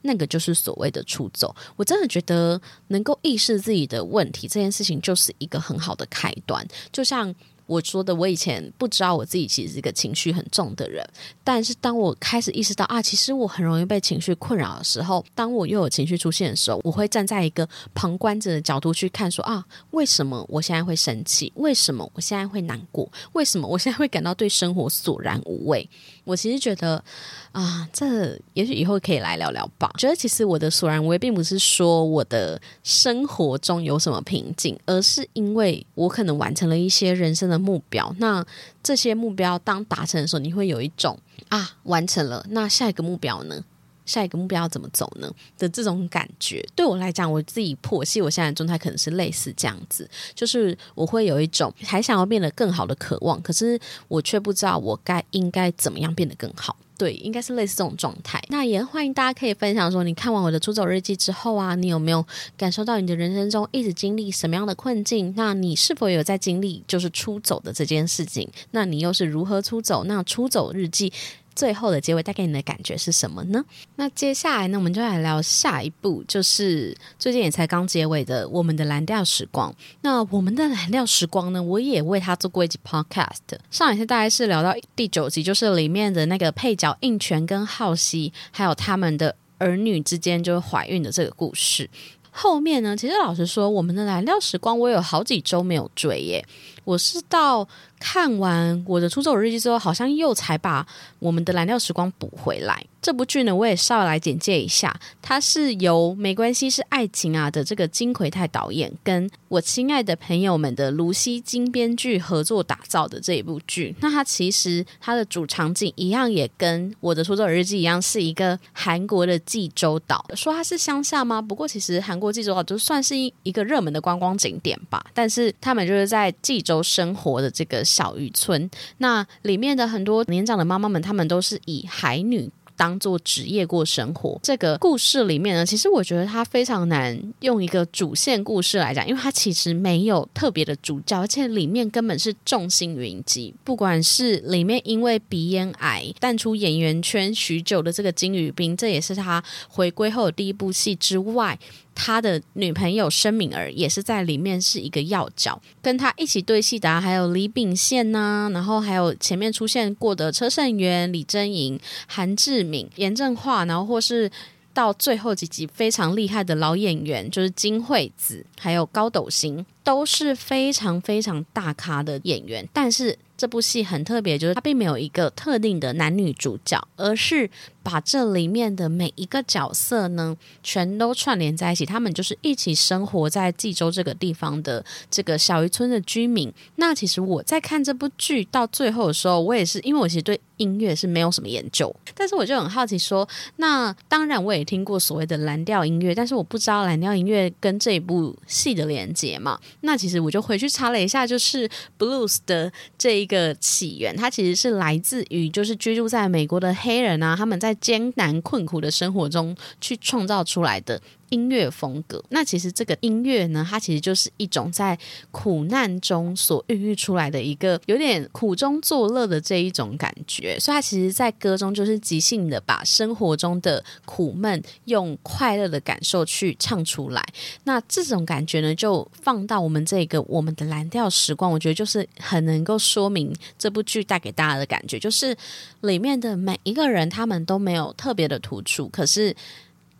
[0.03, 1.55] 那个就是所谓的出走。
[1.75, 6.63] 我真的觉得能够意识自己的问题这件事情，就是一个很好的开端。
[6.91, 7.33] 就像。
[7.65, 11.07] 我说的，我以前不知道我自己其实是一个情绪很重的人，
[11.43, 21.51] 但是当我开始意识到啊，其实我很容易被情绪困扰的时候，当我又有情绪出现的时候，我会站在一个旁观者的角度去看，说啊，为什么我现在会生气？
[21.55, 23.09] 为什么我现在会难过？
[23.33, 25.89] 为什么我现在会感到对生活索然无味？
[26.23, 27.03] 我其实觉得
[27.51, 29.91] 啊，这也许以后可以来聊聊吧。
[29.97, 38.15] 觉得其实我的索然无味，并不是说我的生活中有什么瓶颈，而是因为我可能完成了一些人生的目标。
[38.19, 38.45] 那
[38.81, 41.17] 这些目标当达成的时候，你会有一种
[41.49, 42.45] 啊，完成了。
[42.49, 43.63] 那下一个目标呢？
[44.05, 45.31] 下一个目标要怎么走呢？
[45.57, 56.75] 的这种感觉，对我来讲，我自己剖析我现在的状态，可能是类似这样子，就是我会有一种还想要变得更好的渴望，可是我却不知道我该应该怎么样变得更好。
[56.95, 58.41] 对，应该是类似这种状态。
[58.49, 62.23] 那也欢迎大家可以分享说，你看完我的出走日记之后啊，你有没有
[62.55, 65.33] 感受到你的人生中一直经历什么样的困境？
[65.35, 68.47] 那你是否有在经历就是出走的这件事情？
[68.71, 70.03] 那你又是如何出走？
[70.03, 71.11] 那出走日记。
[71.55, 73.63] 最后的结尾带给你的感觉是什么呢？
[73.95, 79.71] 那接下来呢，我们就来聊下一部，就是最近也才刚结尾的《我们的蓝调时光》。
[80.01, 83.57] 那《我们的蓝调时光》呢，我也为他做过一集 podcast。
[83.71, 89.35] 上一次大概是聊到第九集，就是里面的那个配角应泉跟浩熙，还有他们的。
[89.59, 91.89] 儿女之间就怀孕的这个故事。
[92.31, 96.45] 后面呢，其实老实说，我们的蓝调时光我有好几周没有追耶，
[96.83, 97.65] 我是到。
[98.05, 100.85] 看完我的出走日记之后，好像又才把
[101.19, 102.85] 我们的蓝调时光补回来。
[103.03, 113.95] 这部剧呢，我也稍微来简介一下，它是由《没关系是爱情啊》的这个金奎泰导演，跟我亲爱的朋友们的卢锡金编剧合作打造的这一部剧。
[113.99, 120.25] 那它其实它的主场景一样，也跟我的出走日记一样，是一个韩国的济州岛。
[120.35, 121.41] 说它是乡下吗？
[121.41, 125.05] 不过其实韩国济州岛就算是一一个热门的观光景点吧。
[125.13, 127.83] 但是他们就是在济州生活的这个。
[127.93, 132.49] 小渔村，那里面的很多年长的妈妈们，她们都是以海女。
[132.83, 143.55] 当做职业过生活，这个故事里面呢，其实我觉得它非常难用一个主线故事来讲，因为它其实没有特别的主角，而且里面根本是众星云集。
[143.63, 151.57] 不管是里面因为鼻咽癌淡出演员圈许久的这个金宇彬，这也是他回归后的第一部戏之外，
[151.95, 162.89] 他的女朋友申敏儿也是在里面是一个要角，跟他一起对戏的还有李秉宪呐，然后还有前面出现过的车胜元、李贞莹、韩志敏。
[162.95, 164.31] 严正化，然后或是
[164.73, 173.17] 到最后几集非常厉害的老演员，就是金惠子，还有高斗星，都是非常非常大咖的演员，但是。
[173.35, 177.49] 这部戏很特别，就是它并没有一个特定的男女主角，而是
[177.83, 181.85] 把这里面的每一个角色呢，全都串联在一起。
[181.85, 186.51] 他们就是一起生活在济州这个地方的这个小渔村的居民。
[186.77, 199.59] 那其实我在看这部剧到最后的时候，我也是因为我其实对音乐是没有什么研究，但是我就很好奇说，那当然我也听过所谓的蓝调音乐，但是我不知道蓝调音乐跟这一部戏的连接嘛。
[199.81, 201.69] 那其实我就回去查了一下，就是
[201.99, 203.53] blues 的这一个。
[203.59, 211.01] 起源，它其实是来自于就是居住在美国的黑人啊，他们在艰难困苦的生活中去创造出来的。
[211.29, 214.97] 音乐风格，那其实这个音乐呢，它其实就是一种在
[215.31, 227.25] 苦难中所孕育出来的一个有点苦中作乐的这一种感觉，所以它其实，在歌中就是即兴的把生活中的苦闷用快乐的感受去唱出来。
[227.63, 235.35] 那这种感觉呢，就放到我们这个我们的蓝调时光，我觉得就是很能够说明这部剧带给大家的感觉，就是
[235.81, 239.35] 里面的每一个人他们都没有特别的突出，可是。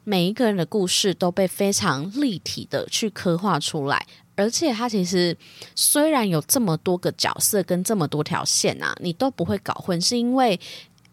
[0.03, 5.35] 每一个人的故事都被非常立体的去刻画出来，而且它其实
[5.75, 10.59] 虽然有这么多个角色跟这么多条线啊，你都不会搞混，是因为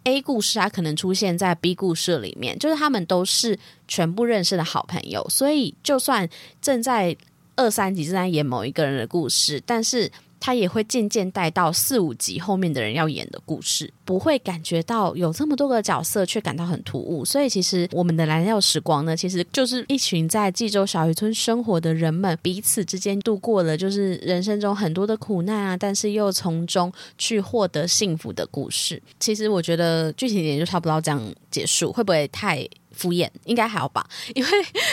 [0.05, 6.29] A 故事它可能出现在 B 故事里面，就是他们都是全部认识的好朋友，所以就算
[6.61, 7.17] 正在
[7.57, 10.11] 二三集正在演某一个人的故事，但是。
[10.41, 17.25] 他也会渐渐带到四五集后面的人要演的故事，不会感觉到有这么多个角色却感到很突兀。
[17.25, 29.01] 所以其实我们的蓝调时光呢，其实就是一群在济州小渔村生活的人们彼此之间度过了就是人生中很多的苦难啊，但是又从中去获得幸福的故事。
[29.19, 32.67] 其实我觉得具体点就差不多这样结束，会不会太？
[33.01, 34.51] 敷衍应该还好吧， 因为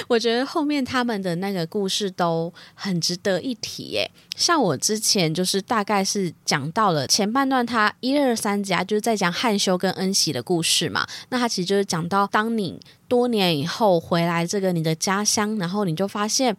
[0.07, 4.09] 我觉得后面他们的那个故事都很值得一提耶。
[4.37, 11.05] 像我之前就是大概是讲到了前半段，他一二三集啊，就是在讲汉修跟恩喜的故事嘛。
[11.29, 16.55] 那他其实就是讲到，当你多年以后回来这个你的家乡，然后你就发现。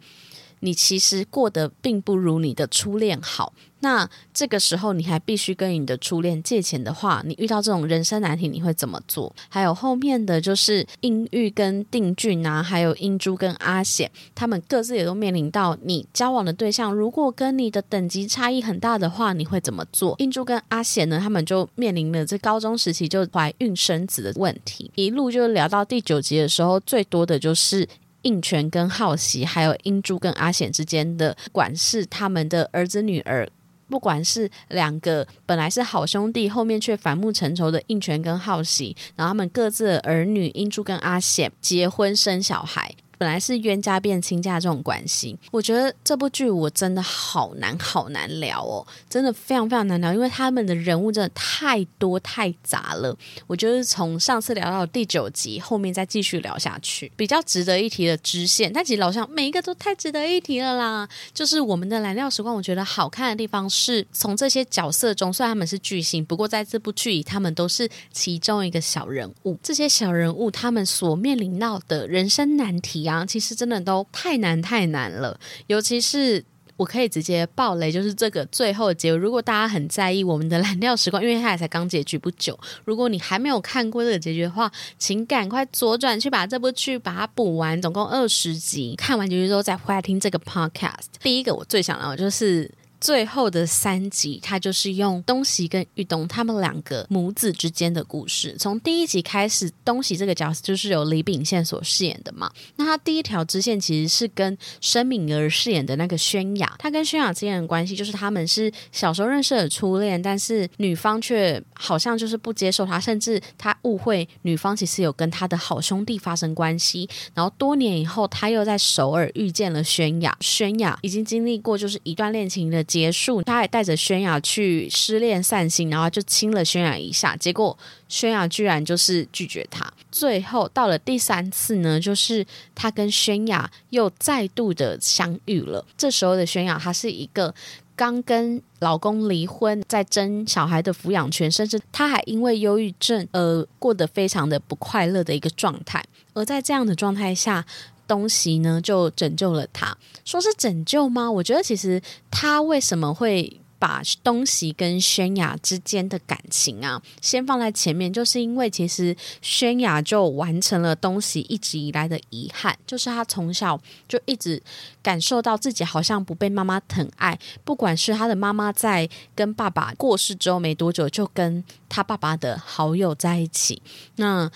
[0.61, 9.33] 你其实过得并不如你的初恋好，那这个时候你还必须跟你的初恋借钱的话，你遇到这种人生难题你会怎么做？
[9.47, 20.15] 还有后面的就是英玉跟定俊啊，还有英珠跟阿显，他们各自也都面临到你交往的对象如果跟你的等级差异很大的话，你会怎么做？
[20.19, 27.87] 英珠跟阿显呢，他们就面临了这高中时期就怀孕生子的问题，一路就聊到第九集的时候，最多的就是。
[28.23, 33.47] 应权跟好奇，还有英珠跟阿显之间的，管是他们的儿子女儿，
[33.89, 42.95] 不管是两个本来是好兄弟，后面却反目成仇的应泉跟浩喜，然后他们各自的儿女英珠跟阿显结婚生小孩。
[43.19, 53.13] 本来是冤家变亲家这种关系，我觉得这部剧我真的好难好难聊哦，真的非常非常难聊，因为他们的人物真的太多太杂了。
[53.45, 61.09] 我就是从上次聊到第九集，后面再继续聊下去，比较值得一提的支线，但其实老像每一个都太值得一提了啦。
[61.33, 69.59] 就是我们的蓝调时光，我觉得好看的地方是从这些角色中，虽然他们是巨星，不过在这部剧里，他们都是其中一个小人物。
[69.61, 73.08] 这些小人物他们所面临到的人生难题。
[73.25, 76.43] 其实真的都太难太难了，尤其是
[76.77, 79.17] 我可以直接爆雷，就是这个最后结尾。
[79.17, 91.07] 如果大家很在意我们的蓝调时光，因为它也才刚结局不久，如果你还没有看过这个结局的话，请赶快左转去把这部剧把它补完，总共二十集，看完结局之后再回来听这个 podcast。
[91.21, 92.71] 第一个我最想要就是。
[92.99, 98.55] 最后的三集，它就是用东西跟玉东他们两个母子之间的故事。
[98.59, 102.51] 从第一集开始，东西这个角色就是由李秉宪所饰演的嘛。
[102.75, 117.07] 那他第一条支线其实是跟申敏儿饰演的那个宣雅，他跟宣雅之间的关系就是他们是小时候认识的初恋，但是女方却好像就是不接受他，甚至他误会女方其实有跟他的好兄弟发生关系。
[117.33, 122.83] 然后多年以后，他又在首尔遇见了宣雅，宣雅已经经历过就是一段恋情的。
[122.89, 127.77] 结束，他还带着轩雅去失恋散心，然后就亲了轩雅一下，结果
[128.07, 129.93] 轩雅居然就是拒绝他。
[130.11, 135.85] 最后到了第三次呢，就是他跟轩雅又再度的相遇了。
[135.95, 137.53] 这时候的轩雅，她是一个
[137.95, 146.03] 刚跟老公离婚，在争小孩的抚养权，甚至她还因为忧郁症而过得非常的不快乐的一个状态。
[146.33, 147.63] 而在这样的状态下。
[148.09, 149.95] 东西呢，就拯救了他。
[150.25, 151.31] 说是拯救吗？
[151.31, 164.61] 我觉得其实他为什么会把东西跟轩雅之间的感情啊，先放在前面，就是因为其实轩雅就完成了东西一直以来的遗憾，就是他从小就一直
[165.01, 167.39] 感受到自己好像不被妈妈疼爱。
[167.63, 173.81] 不管是他的妈妈在跟爸爸过世之后没多久，就跟他爸爸的好友在一起，
[174.17, 174.51] 那。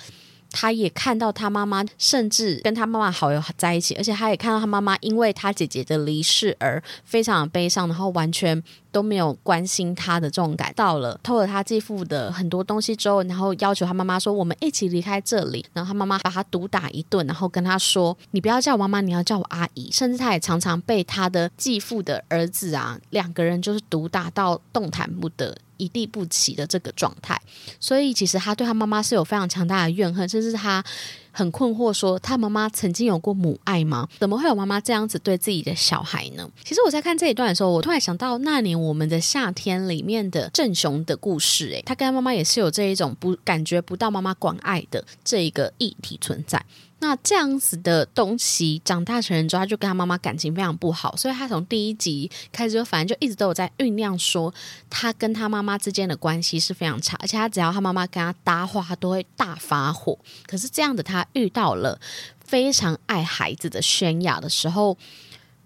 [0.53, 10.71] 他也看到他妈妈，甚至跟他妈妈好友在一起，而且他也看到他妈妈因为他姐姐的离世而非常的悲伤，然后完全都没有关心他的这种感。
[10.75, 25.57] 到了偷了他继父的很多东西之后，然后要求他妈妈说：“我们一起离开这里。”然后他妈妈把他毒打一顿，然后跟他说：“你不要叫我妈妈，你要叫我阿姨。”甚至他也常常被他的继父的儿子啊，两个人就是毒打到动弹不得。
[25.83, 27.39] 一地不起的这个状态，
[27.79, 30.83] 所以其实他对他妈妈是有非常强大的怨恨，甚至他
[31.31, 34.07] 很困惑，说他妈妈曾经有过母爱吗？
[34.19, 36.49] 怎么会有妈妈这样子对自己的小孩呢？
[36.63, 46.63] 其实我在看这一段的时候，我突然想到那年我们的夏天里面的郑雄的故事，诶，他跟他妈妈也是有这一种不感觉不到妈妈关爱的这一个议题存在。
[47.03, 54.53] 那这样子的东西长大成人之后，他就跟他妈妈感情非常不好，所以他从第一集开始就反正就一直都有在酝酿说，
[54.89, 60.17] 他跟他妈妈之间的关系是非常差，而且他只要他妈妈跟他搭话，他都会大发火。
[60.47, 61.99] 可是这样的他遇到了
[62.45, 64.97] 非常爱孩子的宣雅的时候，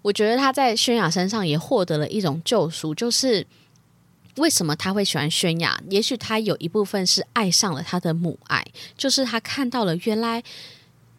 [0.02, 3.46] 我觉得他在宣雅身上也获得了一种救赎，就是
[4.38, 5.80] 为什么他会喜欢宣雅？
[5.88, 8.66] 也许他有一部分是爱上了他的母爱，
[8.96, 10.42] 就是他看到了原来。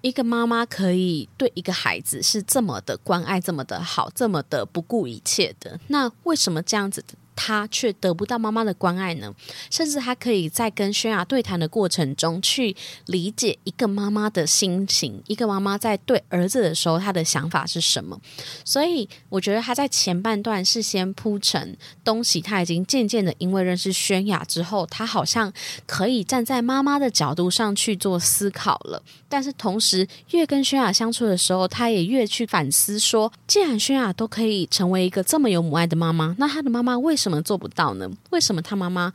[0.02, 7.04] 一个妈妈可以对一个孩子是这么的关爱，这么的好，这么的不顾一切的，那为什么这样子？
[7.41, 9.34] 他却得不到妈妈的关爱呢，
[9.72, 12.76] 甚至他可以在跟轩雅对谈的过程中去
[13.06, 18.20] 理解一个妈妈的心情，一个妈妈在对儿子的时候，他的想法是什么。
[18.66, 25.54] 所以我觉得他在前半段是先铺陈东西，他已经渐渐的因为认识轩雅之后，他好像
[25.88, 29.02] 可以站在妈妈的角度上去做思考了。
[29.30, 37.39] 但是同时，越跟轩雅相处的时候，他也越去反思说，既然轩雅都可以成为一个这么有母爱的妈妈，那他的妈妈为什么？
[37.41, 38.09] 做不到呢？
[38.32, 39.13] 为什么他妈妈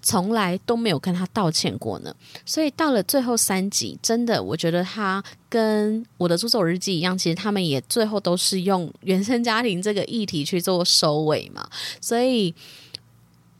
[0.00, 2.14] 从来都没有跟他道歉过呢？
[2.46, 11.68] 所以到了最后三集，真的，我觉得他跟我的《助手日记》一样，其实他们也最后都是用原生家庭这个议题去做收尾嘛。
[12.00, 12.54] 所以。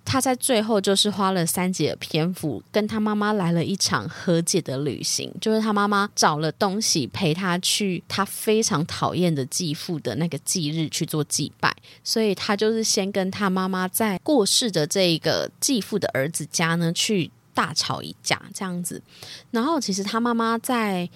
[0.04, 5.32] 他在最后就是花了三集的篇幅，跟他妈妈来了一场和解的旅行。
[5.40, 19.02] 就是他妈妈找了东西陪他去他非常讨厌的继父的那个忌日去做祭拜，所以他就是先跟他妈妈在过世的这一个继父的儿子家呢去大吵一架，这样子。
[19.50, 21.08] 然后其实他妈妈在。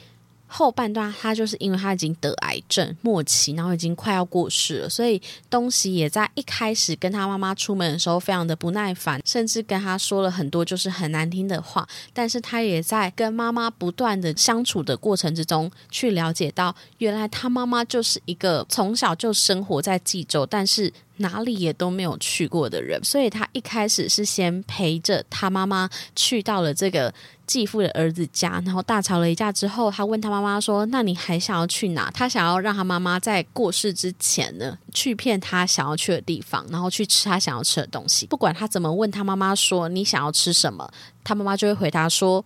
[0.49, 11.87] 后半段，他就是因为他已经得癌症末期，然后已经快要过世了，所以东西也在一开始跟他妈妈出门的时候非常的不耐烦，甚至跟他说了很多就是很难听的话。
[12.13, 20.93] 但是他也在跟妈妈不断的相处的过程之中，去了解到原来他妈妈就是一个从小就生活在济州，但是。
[21.19, 27.13] 哪里也都没有去过的人，所以他一开始是先陪着他妈妈去到了这个
[27.47, 38.27] 继父的儿子家，然后大吵了一架之后，他问他妈妈说：“那你还想要去哪？”他想要让他妈妈在过世之前呢，去骗他想要去的地方，然后去吃他想要吃的东西。
[38.27, 40.91] 不管他怎么问他妈妈说：“你想要吃什么？”
[41.25, 42.45] 他妈妈就会回答说。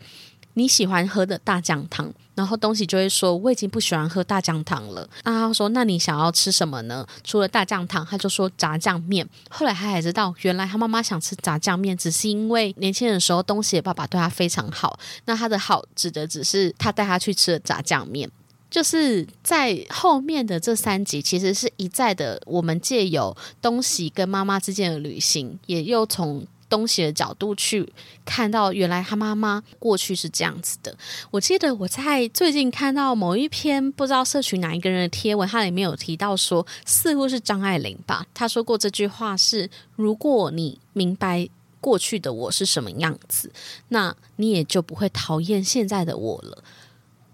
[0.54, 5.08] 你喜欢喝的大酱汤，然后东西就会说我已经不喜欢喝大酱汤了。
[5.24, 7.06] 那他说那你想要吃什么呢？
[7.22, 9.28] 除了大酱汤，他就说炸酱面。
[9.50, 14.98] 后来他才知道，原来他妈妈想吃炸酱面，只是因为年轻的时候东西的爸爸对他非常好。
[15.26, 18.30] 那他的好指的只是他带他去吃了炸酱面。
[18.70, 26.46] 就是在后面的这三集，其实是一再的我们借由东西跟妈妈之间的旅行，也又从。
[26.72, 27.86] 东西的角度去
[28.24, 30.96] 看到，原来他妈妈过去是这样子的。
[31.30, 41.46] 我记得我在最近看到某一篇不知道社群哪一个人的贴文，它里面有提到说，似乎是张爱玲吧，他说过这句话是：如果你明白
[41.78, 43.52] 过去的我是什么样子，
[43.88, 46.64] 那你也就不会讨厌现在的我了。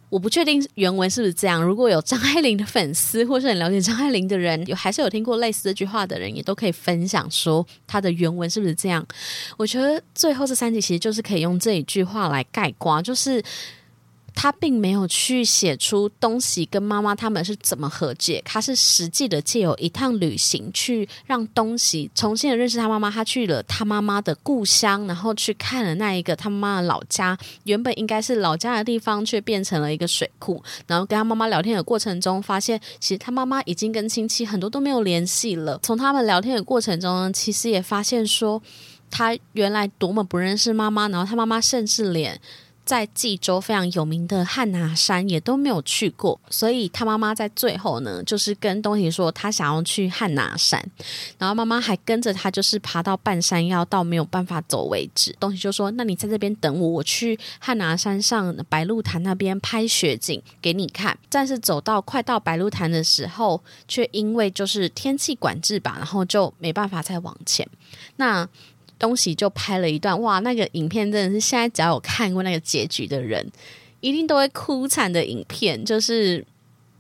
[0.09, 1.63] 我不确定原文是不是这样。
[1.63, 9.07] 如果有张爱玲的粉丝，或是很了解张爱玲的人，有还是有听过类似这句话的人，也都可以分享说他的原文是不是这样。
[9.57, 13.43] 我觉得最后这三集其实就是可以用这一句话来概括，就是。
[14.41, 23.11] 他并没有去写出东西跟妈妈他们是怎么和解，他是实际的借由一趟旅行去让东西重新的认识他妈妈。
[23.11, 30.63] 他去了他妈妈的故乡，然后去看了那一个他妈妈的老家，原本应该是老家的地方，却变成了一个水库。
[30.87, 35.81] 然后跟他妈妈聊天的过程中，发现其实他妈妈已经跟亲戚很多都没有联系了。
[35.83, 38.63] 从他们聊天的过程中，其实也发现说
[39.11, 42.41] 他原来多么不认识妈妈，然后他妈妈甚至连。
[42.89, 50.83] 在济州非常有名的汉拿山也都没有去过，所以他妈妈在最后呢，就是跟东西说他想要去汉拿山，
[51.37, 55.37] 然后妈妈还跟着他，就是爬到半山腰到没有办法走为止。
[55.39, 67.69] 东西就说：“那你在这边等我，我去汉拿山上白鹿潭那边拍雪景给你看。”但是走到快到白鹿潭的时候，却因为就是天气管制吧，然后就没办法再往前。
[68.17, 68.49] 那
[68.99, 73.51] 东西就拍了一段，哇，那个影片真的是现在只要有看过那个结局的人，
[74.01, 76.45] 一定都会哭惨的影片，就是。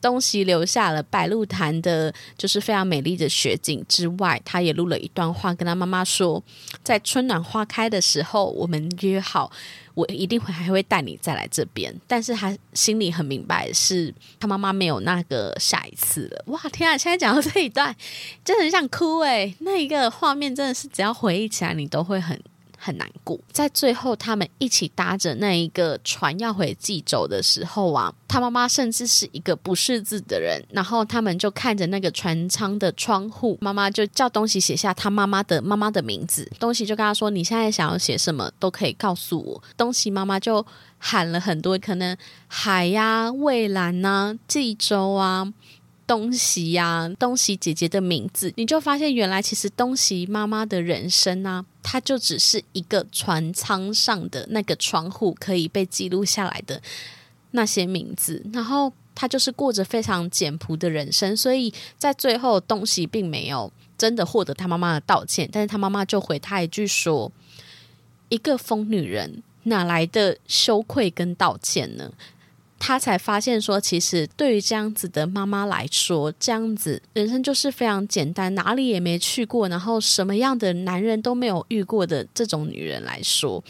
[0.00, 6.40] 东西留下了白鹿潭的，就是非常美丽的雪景之外，他也录了一段话，跟他妈妈说，
[6.84, 9.50] 在春暖花开的时候，我们约好，
[9.98, 11.92] 我一定会还会带你再来这边。
[12.06, 16.44] 但是他心里很明白，是他妈妈没有那个下一次了。
[16.46, 16.96] 哇，天啊！
[16.96, 17.92] 现在讲到这一段，
[18.44, 19.56] 真的很想哭诶。
[19.58, 22.40] 那一个画面真的是，只要回忆起来，你都会很。
[22.78, 40.64] 很难过，在最后他们一起搭着那一个船要回济州的时候啊，他妈妈甚至是一个不识字的人，然后他们就看着那个船舱的窗户，妈妈就叫东西写下他妈妈的妈妈的名字，东西就跟他说：“你现在想要写什么都可以告诉我。”东西妈妈就
[40.98, 42.16] 喊了很多，可能
[42.46, 45.52] 海呀、蔚蓝呐、济州啊。
[46.06, 56.82] 东西呀，东西姐姐的名字，你就发现原来其实东西妈妈的人生啊，它就只是一个船舱上的那个窗户可以被记录下来的
[57.52, 67.32] 那些名字，然后他就是过着非常简朴的人生，所以在最后东西并没有真的获得他妈妈的道歉，但是他妈妈就回他一句说
[68.28, 72.12] ：“一个疯女人哪来的羞愧跟道歉呢？”
[72.78, 83.62] 他才发现说，其实对于这样子的妈妈来说，这样子人生就是非常简单，哪里也没去过，然后什么样的男人都没有遇过的这种女人来说，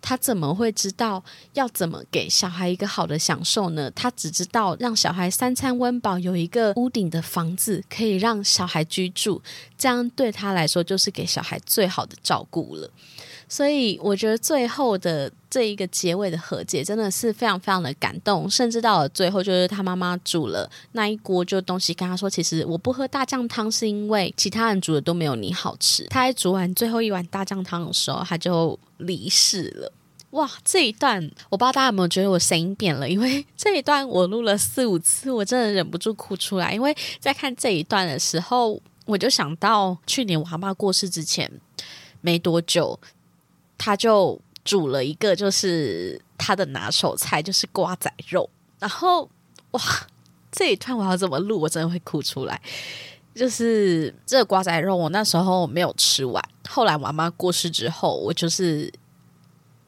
[0.00, 1.22] 她怎么会知道
[1.54, 3.90] 要怎么给小孩一个好的享受呢？
[3.90, 9.42] 她只知道让小孩三餐温饱，有一个屋顶的房子可以让小孩居住，
[9.76, 12.88] 这样对她来说就是给小孩最好的照顾了。
[13.48, 29.92] 所以我觉得最后的这一个结尾的和解真的是非常非常的感动，甚至到了最后，就是他妈妈煮了那一锅就东西，跟他说：“其实我不喝大酱汤，是因为其他人煮的都没有你好吃。”他在煮完最后一碗大酱汤的时候，他就离世了。
[30.30, 36.72] 哇，这一段我不知道大家有没有觉得我声音变了，因为这一段我录了四五次，我真的忍不住哭出来。
[36.72, 41.50] 因为在看这一段的时候，我就想到去年我阿妈过世之前
[42.20, 43.00] 没多久。
[43.82, 48.48] 他就煮了一个，就是他的拿手菜，就是瓜仔肉。
[48.78, 49.28] 然后
[49.72, 49.80] 哇，
[50.50, 51.60] 这一段我要怎么录？
[51.60, 52.60] 我真的会哭出来。
[53.34, 56.42] 就是这个瓜仔肉，我那时候没有吃完。
[56.68, 58.92] 后来我妈过世之后，我就是。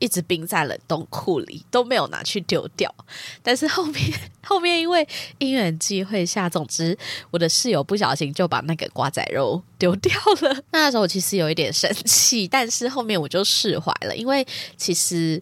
[0.02, 2.92] 一直冰在冷冻 库里，都没有拿去丢掉。
[3.40, 4.12] 但是后面
[4.44, 5.06] 后面因为
[5.38, 6.98] 因缘际会下，总之
[7.30, 10.60] 我的室友不小心就把那个瓜仔肉丢掉了。
[10.72, 14.44] 那时候我其实有一点生气，但是后面我就释怀了，因为
[14.76, 15.40] 其实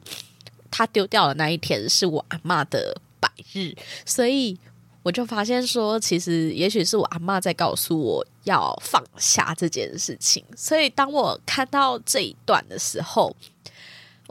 [0.71, 4.59] 他丢掉的那一天是我阿妈的百日，所以
[5.03, 10.45] 我就发现说，其实也许是我阿妈在告诉我要放下这件事情。
[10.55, 13.35] 所以当我看到这一段的时候，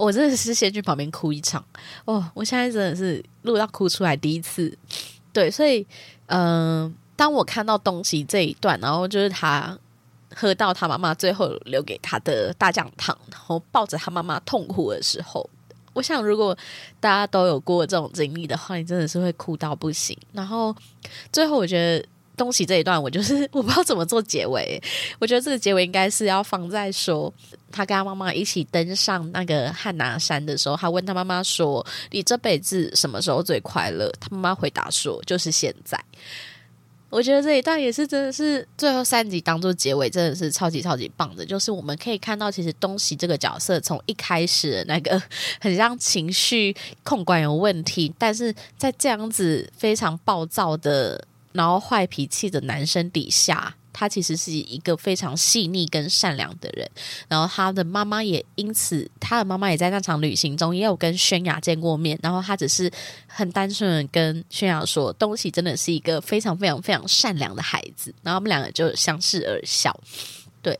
[0.05, 1.63] 我真的是先去旁边哭一场
[2.05, 2.25] 哦！
[2.33, 4.75] 我现在真的是录到哭出来第一次，
[5.33, 5.85] 对，所以
[6.27, 9.77] 嗯，当我看到东西这一段，然后就是他
[10.33, 15.47] 喝到他妈妈最后留给他的大酱汤，然后抱着他妈妈痛哭的时候，
[15.93, 16.57] 我想如果
[16.99, 20.17] 大家都有过这种经历的话，你真的是会哭到不行。
[20.31, 20.73] 然后
[21.31, 22.07] 最后我觉得。
[22.39, 24.81] 东西这一段，我就是我不知道怎么做结尾。
[25.19, 27.29] 我觉得这个结尾应该是要放在说，
[27.71, 35.99] 他跟他妈妈一起登上那个汉拿山的时候，他问他妈妈说：“你这辈子什么时候最快乐？”他妈妈回答说：“就是现在。”
[37.09, 41.45] 我觉得这一段也是真的是最后三集当做结尾，真的是超级超级棒的。
[41.45, 45.21] 就是我们可以看到，其实东西这个角色从一开始那个
[45.59, 51.25] 很像情绪控管有问题，但是在这样子非常暴躁的。
[51.51, 56.89] 然后坏脾气的男生底下，他其实是一个非常细腻跟善良的人。
[57.27, 62.17] 然后他的妈妈也因此，他的妈妈也在那场旅行中也有跟轩雅见过面。
[62.23, 62.89] 然后他只是
[63.27, 68.15] 很单纯的跟轩雅说，东西真的是一个非常非常非常善良的孩子。
[68.23, 69.93] 然后他们两个就相视而笑。
[70.61, 70.77] 对，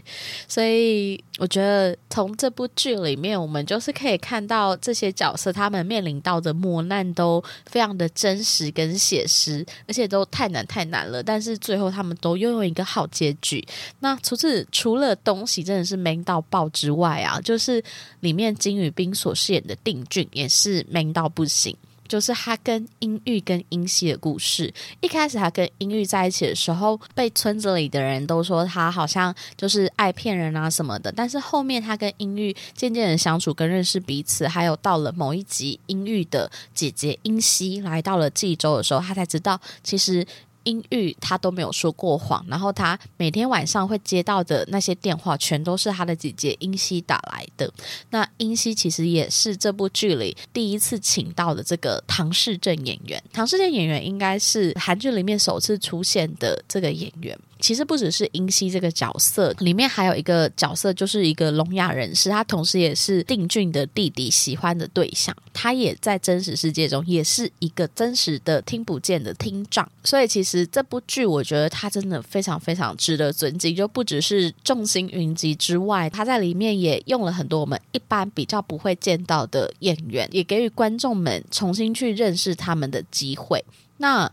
[0.47, 11.23] 所以我觉得从这部剧里面，我们就是可以看到这些角色他们面临到的磨难都非常的真实跟写实，而且都太难太难了。
[11.23, 13.65] 但是最后他们都拥有一个好结局。
[13.99, 17.81] 那除此除了东西真的是 man 到爆之外啊，就是
[18.19, 21.75] 里面金宇彬所饰演的定俊也是 man 到不行。
[22.09, 24.73] 就是他跟英玉跟英熙的故事。
[24.99, 31.09] 一开始他跟英玉在一起的时候，被村子里的人都说他好像就是爱骗人啊什么的。
[31.09, 40.25] 但是后面他跟英玉渐渐的相处跟认识彼此，还有到了某一集，英玉的姐姐英熙来到了济州的时候，他才知道其实。
[40.69, 47.71] 英玉他都没有说过谎，然后他每天晚上会接到的那些电话，全都是他的姐姐英熙打来的。
[48.11, 53.21] 那英熙其实也是这部剧里第一次请到的这个唐氏镇演员。
[53.33, 57.35] 唐氏镇演员应该是韩剧里面首次出现的这个演员。
[57.59, 65.35] 其实不只是英熙这个角色，里面还有一个角色，就是一个聋哑人士，他同时也是定俊的弟弟喜欢的对象。
[65.53, 69.89] 他也在真实世界中也是一个真实的听不见的听障。
[70.03, 73.75] 所以其实这部剧，我觉得他真的非常非常值得尊敬。
[73.75, 83.63] 就不只是众星云集之外，他在里面也用了很多我们一般比较不会见到的演员，也给予观众们重新去认识他们的机会。
[83.97, 84.31] 那。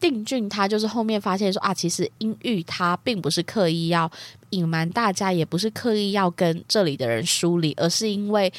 [0.00, 4.10] 定俊他就是后面发现说啊，其实英玉他并不是刻意要
[4.50, 8.52] 隐瞒大家，也不是刻意要跟这里的人疏离，而是因为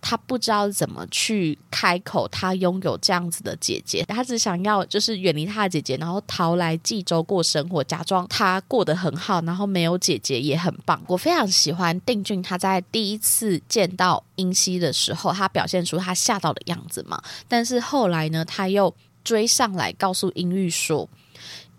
[0.00, 2.26] 他不知道怎么去开口。
[2.26, 11.00] 他拥有这样子的姐姐，他只想要就是远离他的姐姐，然后逃来济州过生活，假装他过得很好，然后没有姐姐也很棒。
[11.06, 17.22] 我非常喜欢定俊他在第一次见到英熙的时候，他表现出他吓到的样子嘛。
[17.46, 18.92] 但是后来呢，他又。
[19.24, 21.08] 追上来告诉英玉说，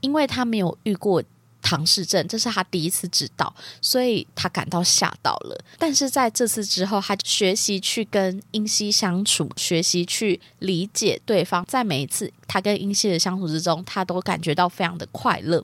[0.01, 1.23] 因为他没有遇过
[1.61, 5.63] 唐氏症，这是他第一次知道，所以他感到吓到了。
[5.79, 11.63] 但是在这次之后，他学习去跟英熙相处，学习去理解对方。
[11.65, 15.63] 在每一次他跟英熙的相处之中，他都感觉到非常的快乐，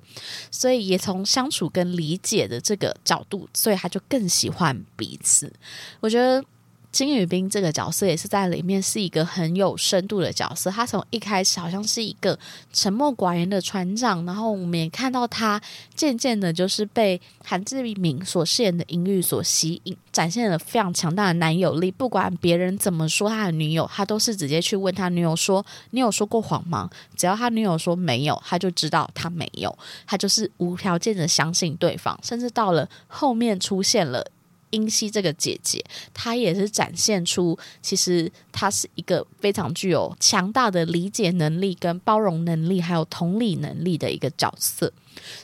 [0.49, 5.51] 所以也从相处跟理解的这个角度，所以他就更喜欢彼此。
[5.99, 6.43] 我觉得。
[6.92, 10.72] 金宇彬这个角色也是在里面是一个很有深度的角色。
[10.72, 12.38] 他从一开始好像是一个
[12.74, 15.62] 沉默寡言的船长，然后我们也看到他
[15.94, 21.92] 渐渐的，就是被韩志明所饰演的音域所吸引，展现了非常强大的男友力。
[21.92, 29.78] 不管别人怎么说他的女友，他都是直接去问他女友说：“你有说过谎吗？”只要他女友说没有，他就知道他没有，
[30.08, 32.20] 他就是无条件的相信对方。
[32.24, 34.26] 甚至到了后面出现了。
[34.72, 44.91] 英熙这个姐姐，她也是展现出，其实她是一个非常具有强大的理解能力、跟包容能力，还有同理能力的一个角色。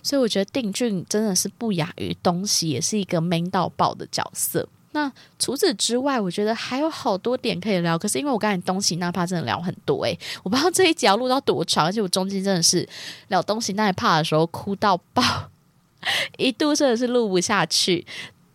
[0.02, 4.68] 所以我觉得定俊真的是不亚于东西，也是一个 man 到爆的角色。
[4.94, 8.00] 那除此之外，我觉得还有好多点可以聊。
[8.00, 12.88] 可是因为我刚才东西那怕真的聊很多诶，我不知道这一集要录到多长，而且我中间真的是
[13.28, 15.50] 聊东西那怕的时候哭到爆，
[16.38, 18.06] 一度真的是录不下去。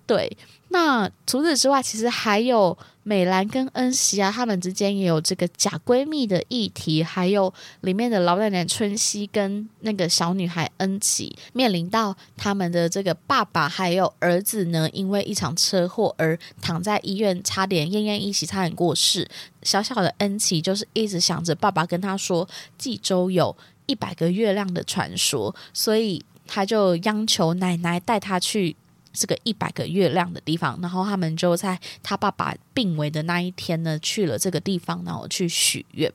[0.06, 0.34] 对。
[0.72, 19.28] 那除此之外，其实还有美兰跟恩熙啊，他们之间也有这个假闺蜜的议题，还有里面的老奶奶春熙跟那个小女孩恩琪面临到他们的这个爸爸还有儿子呢，因为一场车祸而躺在医院，差点奄奄一息，差点过世。
[19.64, 22.48] 小小的恩琪就是一直想着爸爸跟他说，
[22.78, 23.56] 济州有
[23.86, 28.76] 一百个月亮的传说，所以他就央求奶奶带他去。
[29.12, 36.12] 这个一百个月亮的地方，然后他们就在他爸爸病危的那一天呢，去了这个地方，然后去许愿。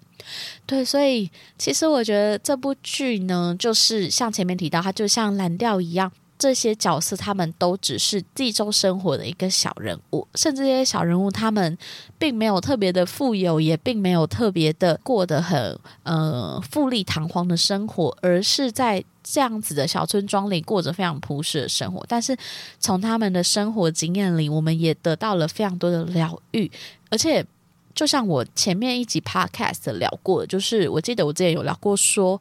[0.65, 6.11] 对，所以其实我觉得这部剧呢，就是像前面提到，它就像蓝调一样。
[6.37, 11.77] 这些角色他们都只是地中生活的一个小人物，甚至这些小人物他们
[12.19, 22.05] 并没有特别的富有，也并没有特别的过得很呃富丽堂皇的生活，而是在这样子的小村庄里过着非常朴实的生活。
[22.07, 22.37] 但是
[22.79, 26.69] 从他们的生活经验里，我们也得到了非常多的疗愈，
[27.09, 27.43] 而且
[27.95, 32.39] 就像我前面一集 podcast 聊过，就是我记得我之前有聊过说。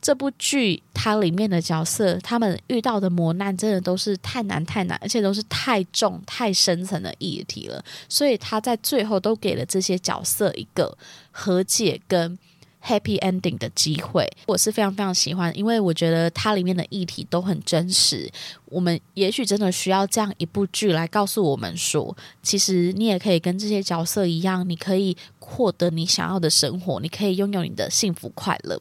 [0.00, 7.84] 这部剧它里面的角色，他们遇到的磨难真的都是太难太难，而且都是太重太深层的议题了。
[8.08, 10.96] 所以他在最后都给了这些角色一个
[11.32, 12.38] 和解跟
[12.84, 14.28] happy ending 的机会。
[14.46, 18.30] 我是非常非常喜欢，因为我觉得它里面的议题都很真实。
[18.66, 28.80] 我们也许真的需要这样一部剧来告诉我们说，其实你也可以跟这些角色一样，你可以获得你想要的生活，你可以拥有你的幸福快乐。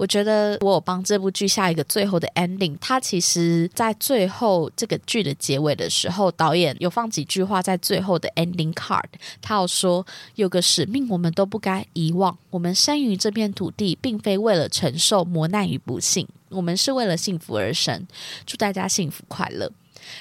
[0.00, 2.74] 我觉得我有帮这部剧下一个最后的 ending。
[2.80, 9.04] 它其实，在最后这个剧的结尾的时候，导演有放几句话在最后的 ending card。
[9.42, 12.38] 他有说：“有个使命，我们都不该遗忘。
[12.48, 18.06] 我们生于这片土地，并非为了承受磨难与不幸，我们是为了幸福而生。
[18.46, 19.70] 祝大家幸福快乐。”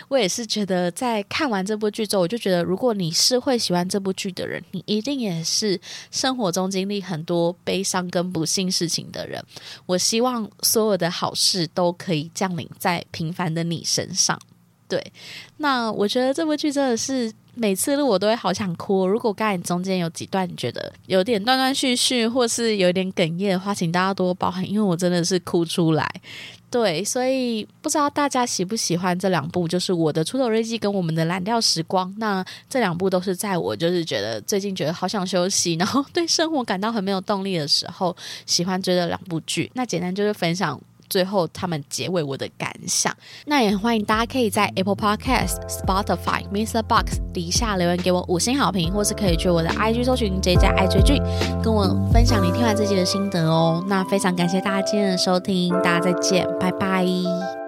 [0.07, 5.79] 我也是觉得，在看完这部剧之后，我就觉得，如果你是会喜欢这部剧的人，你一定也是
[6.11, 9.43] 生活中经历很多悲伤跟不幸事情的人。
[9.85, 14.39] 我希望所有的好事都可以降临在平凡的你身上。
[14.87, 14.99] 对，
[15.57, 19.05] 那我觉得这部剧真的是每次录我都会好想哭。
[19.05, 26.09] 如果刚才中间有几段你觉得有点断断续续，或是有点哽咽的话，请大家多包涵，因为我真的是哭出来。
[26.71, 32.13] 对，所以不知道大家喜不喜欢这两部，就是我的出走日记跟我们的蓝调时光。
[32.17, 38.15] 那这两部都是在我就是觉得最近觉得好想休息，然后 对生活感到很没有动力的时候，
[38.45, 39.71] 喜欢追的两部剧。
[39.73, 40.79] 那简单就是分享。
[41.09, 46.81] 最后，他们结尾我的感想，那也欢迎大家可以在 Apple Podcast、Spotify、Mr.
[46.83, 51.19] Box 底下留言给我五星好评，或是可以去我的 IG 搜寻 JJ 爱追剧，
[51.63, 51.83] 跟我
[52.13, 53.83] 分享你听完这集的心得哦。
[53.87, 57.58] 那非常感谢大家今天的收听，大家再见，拜拜。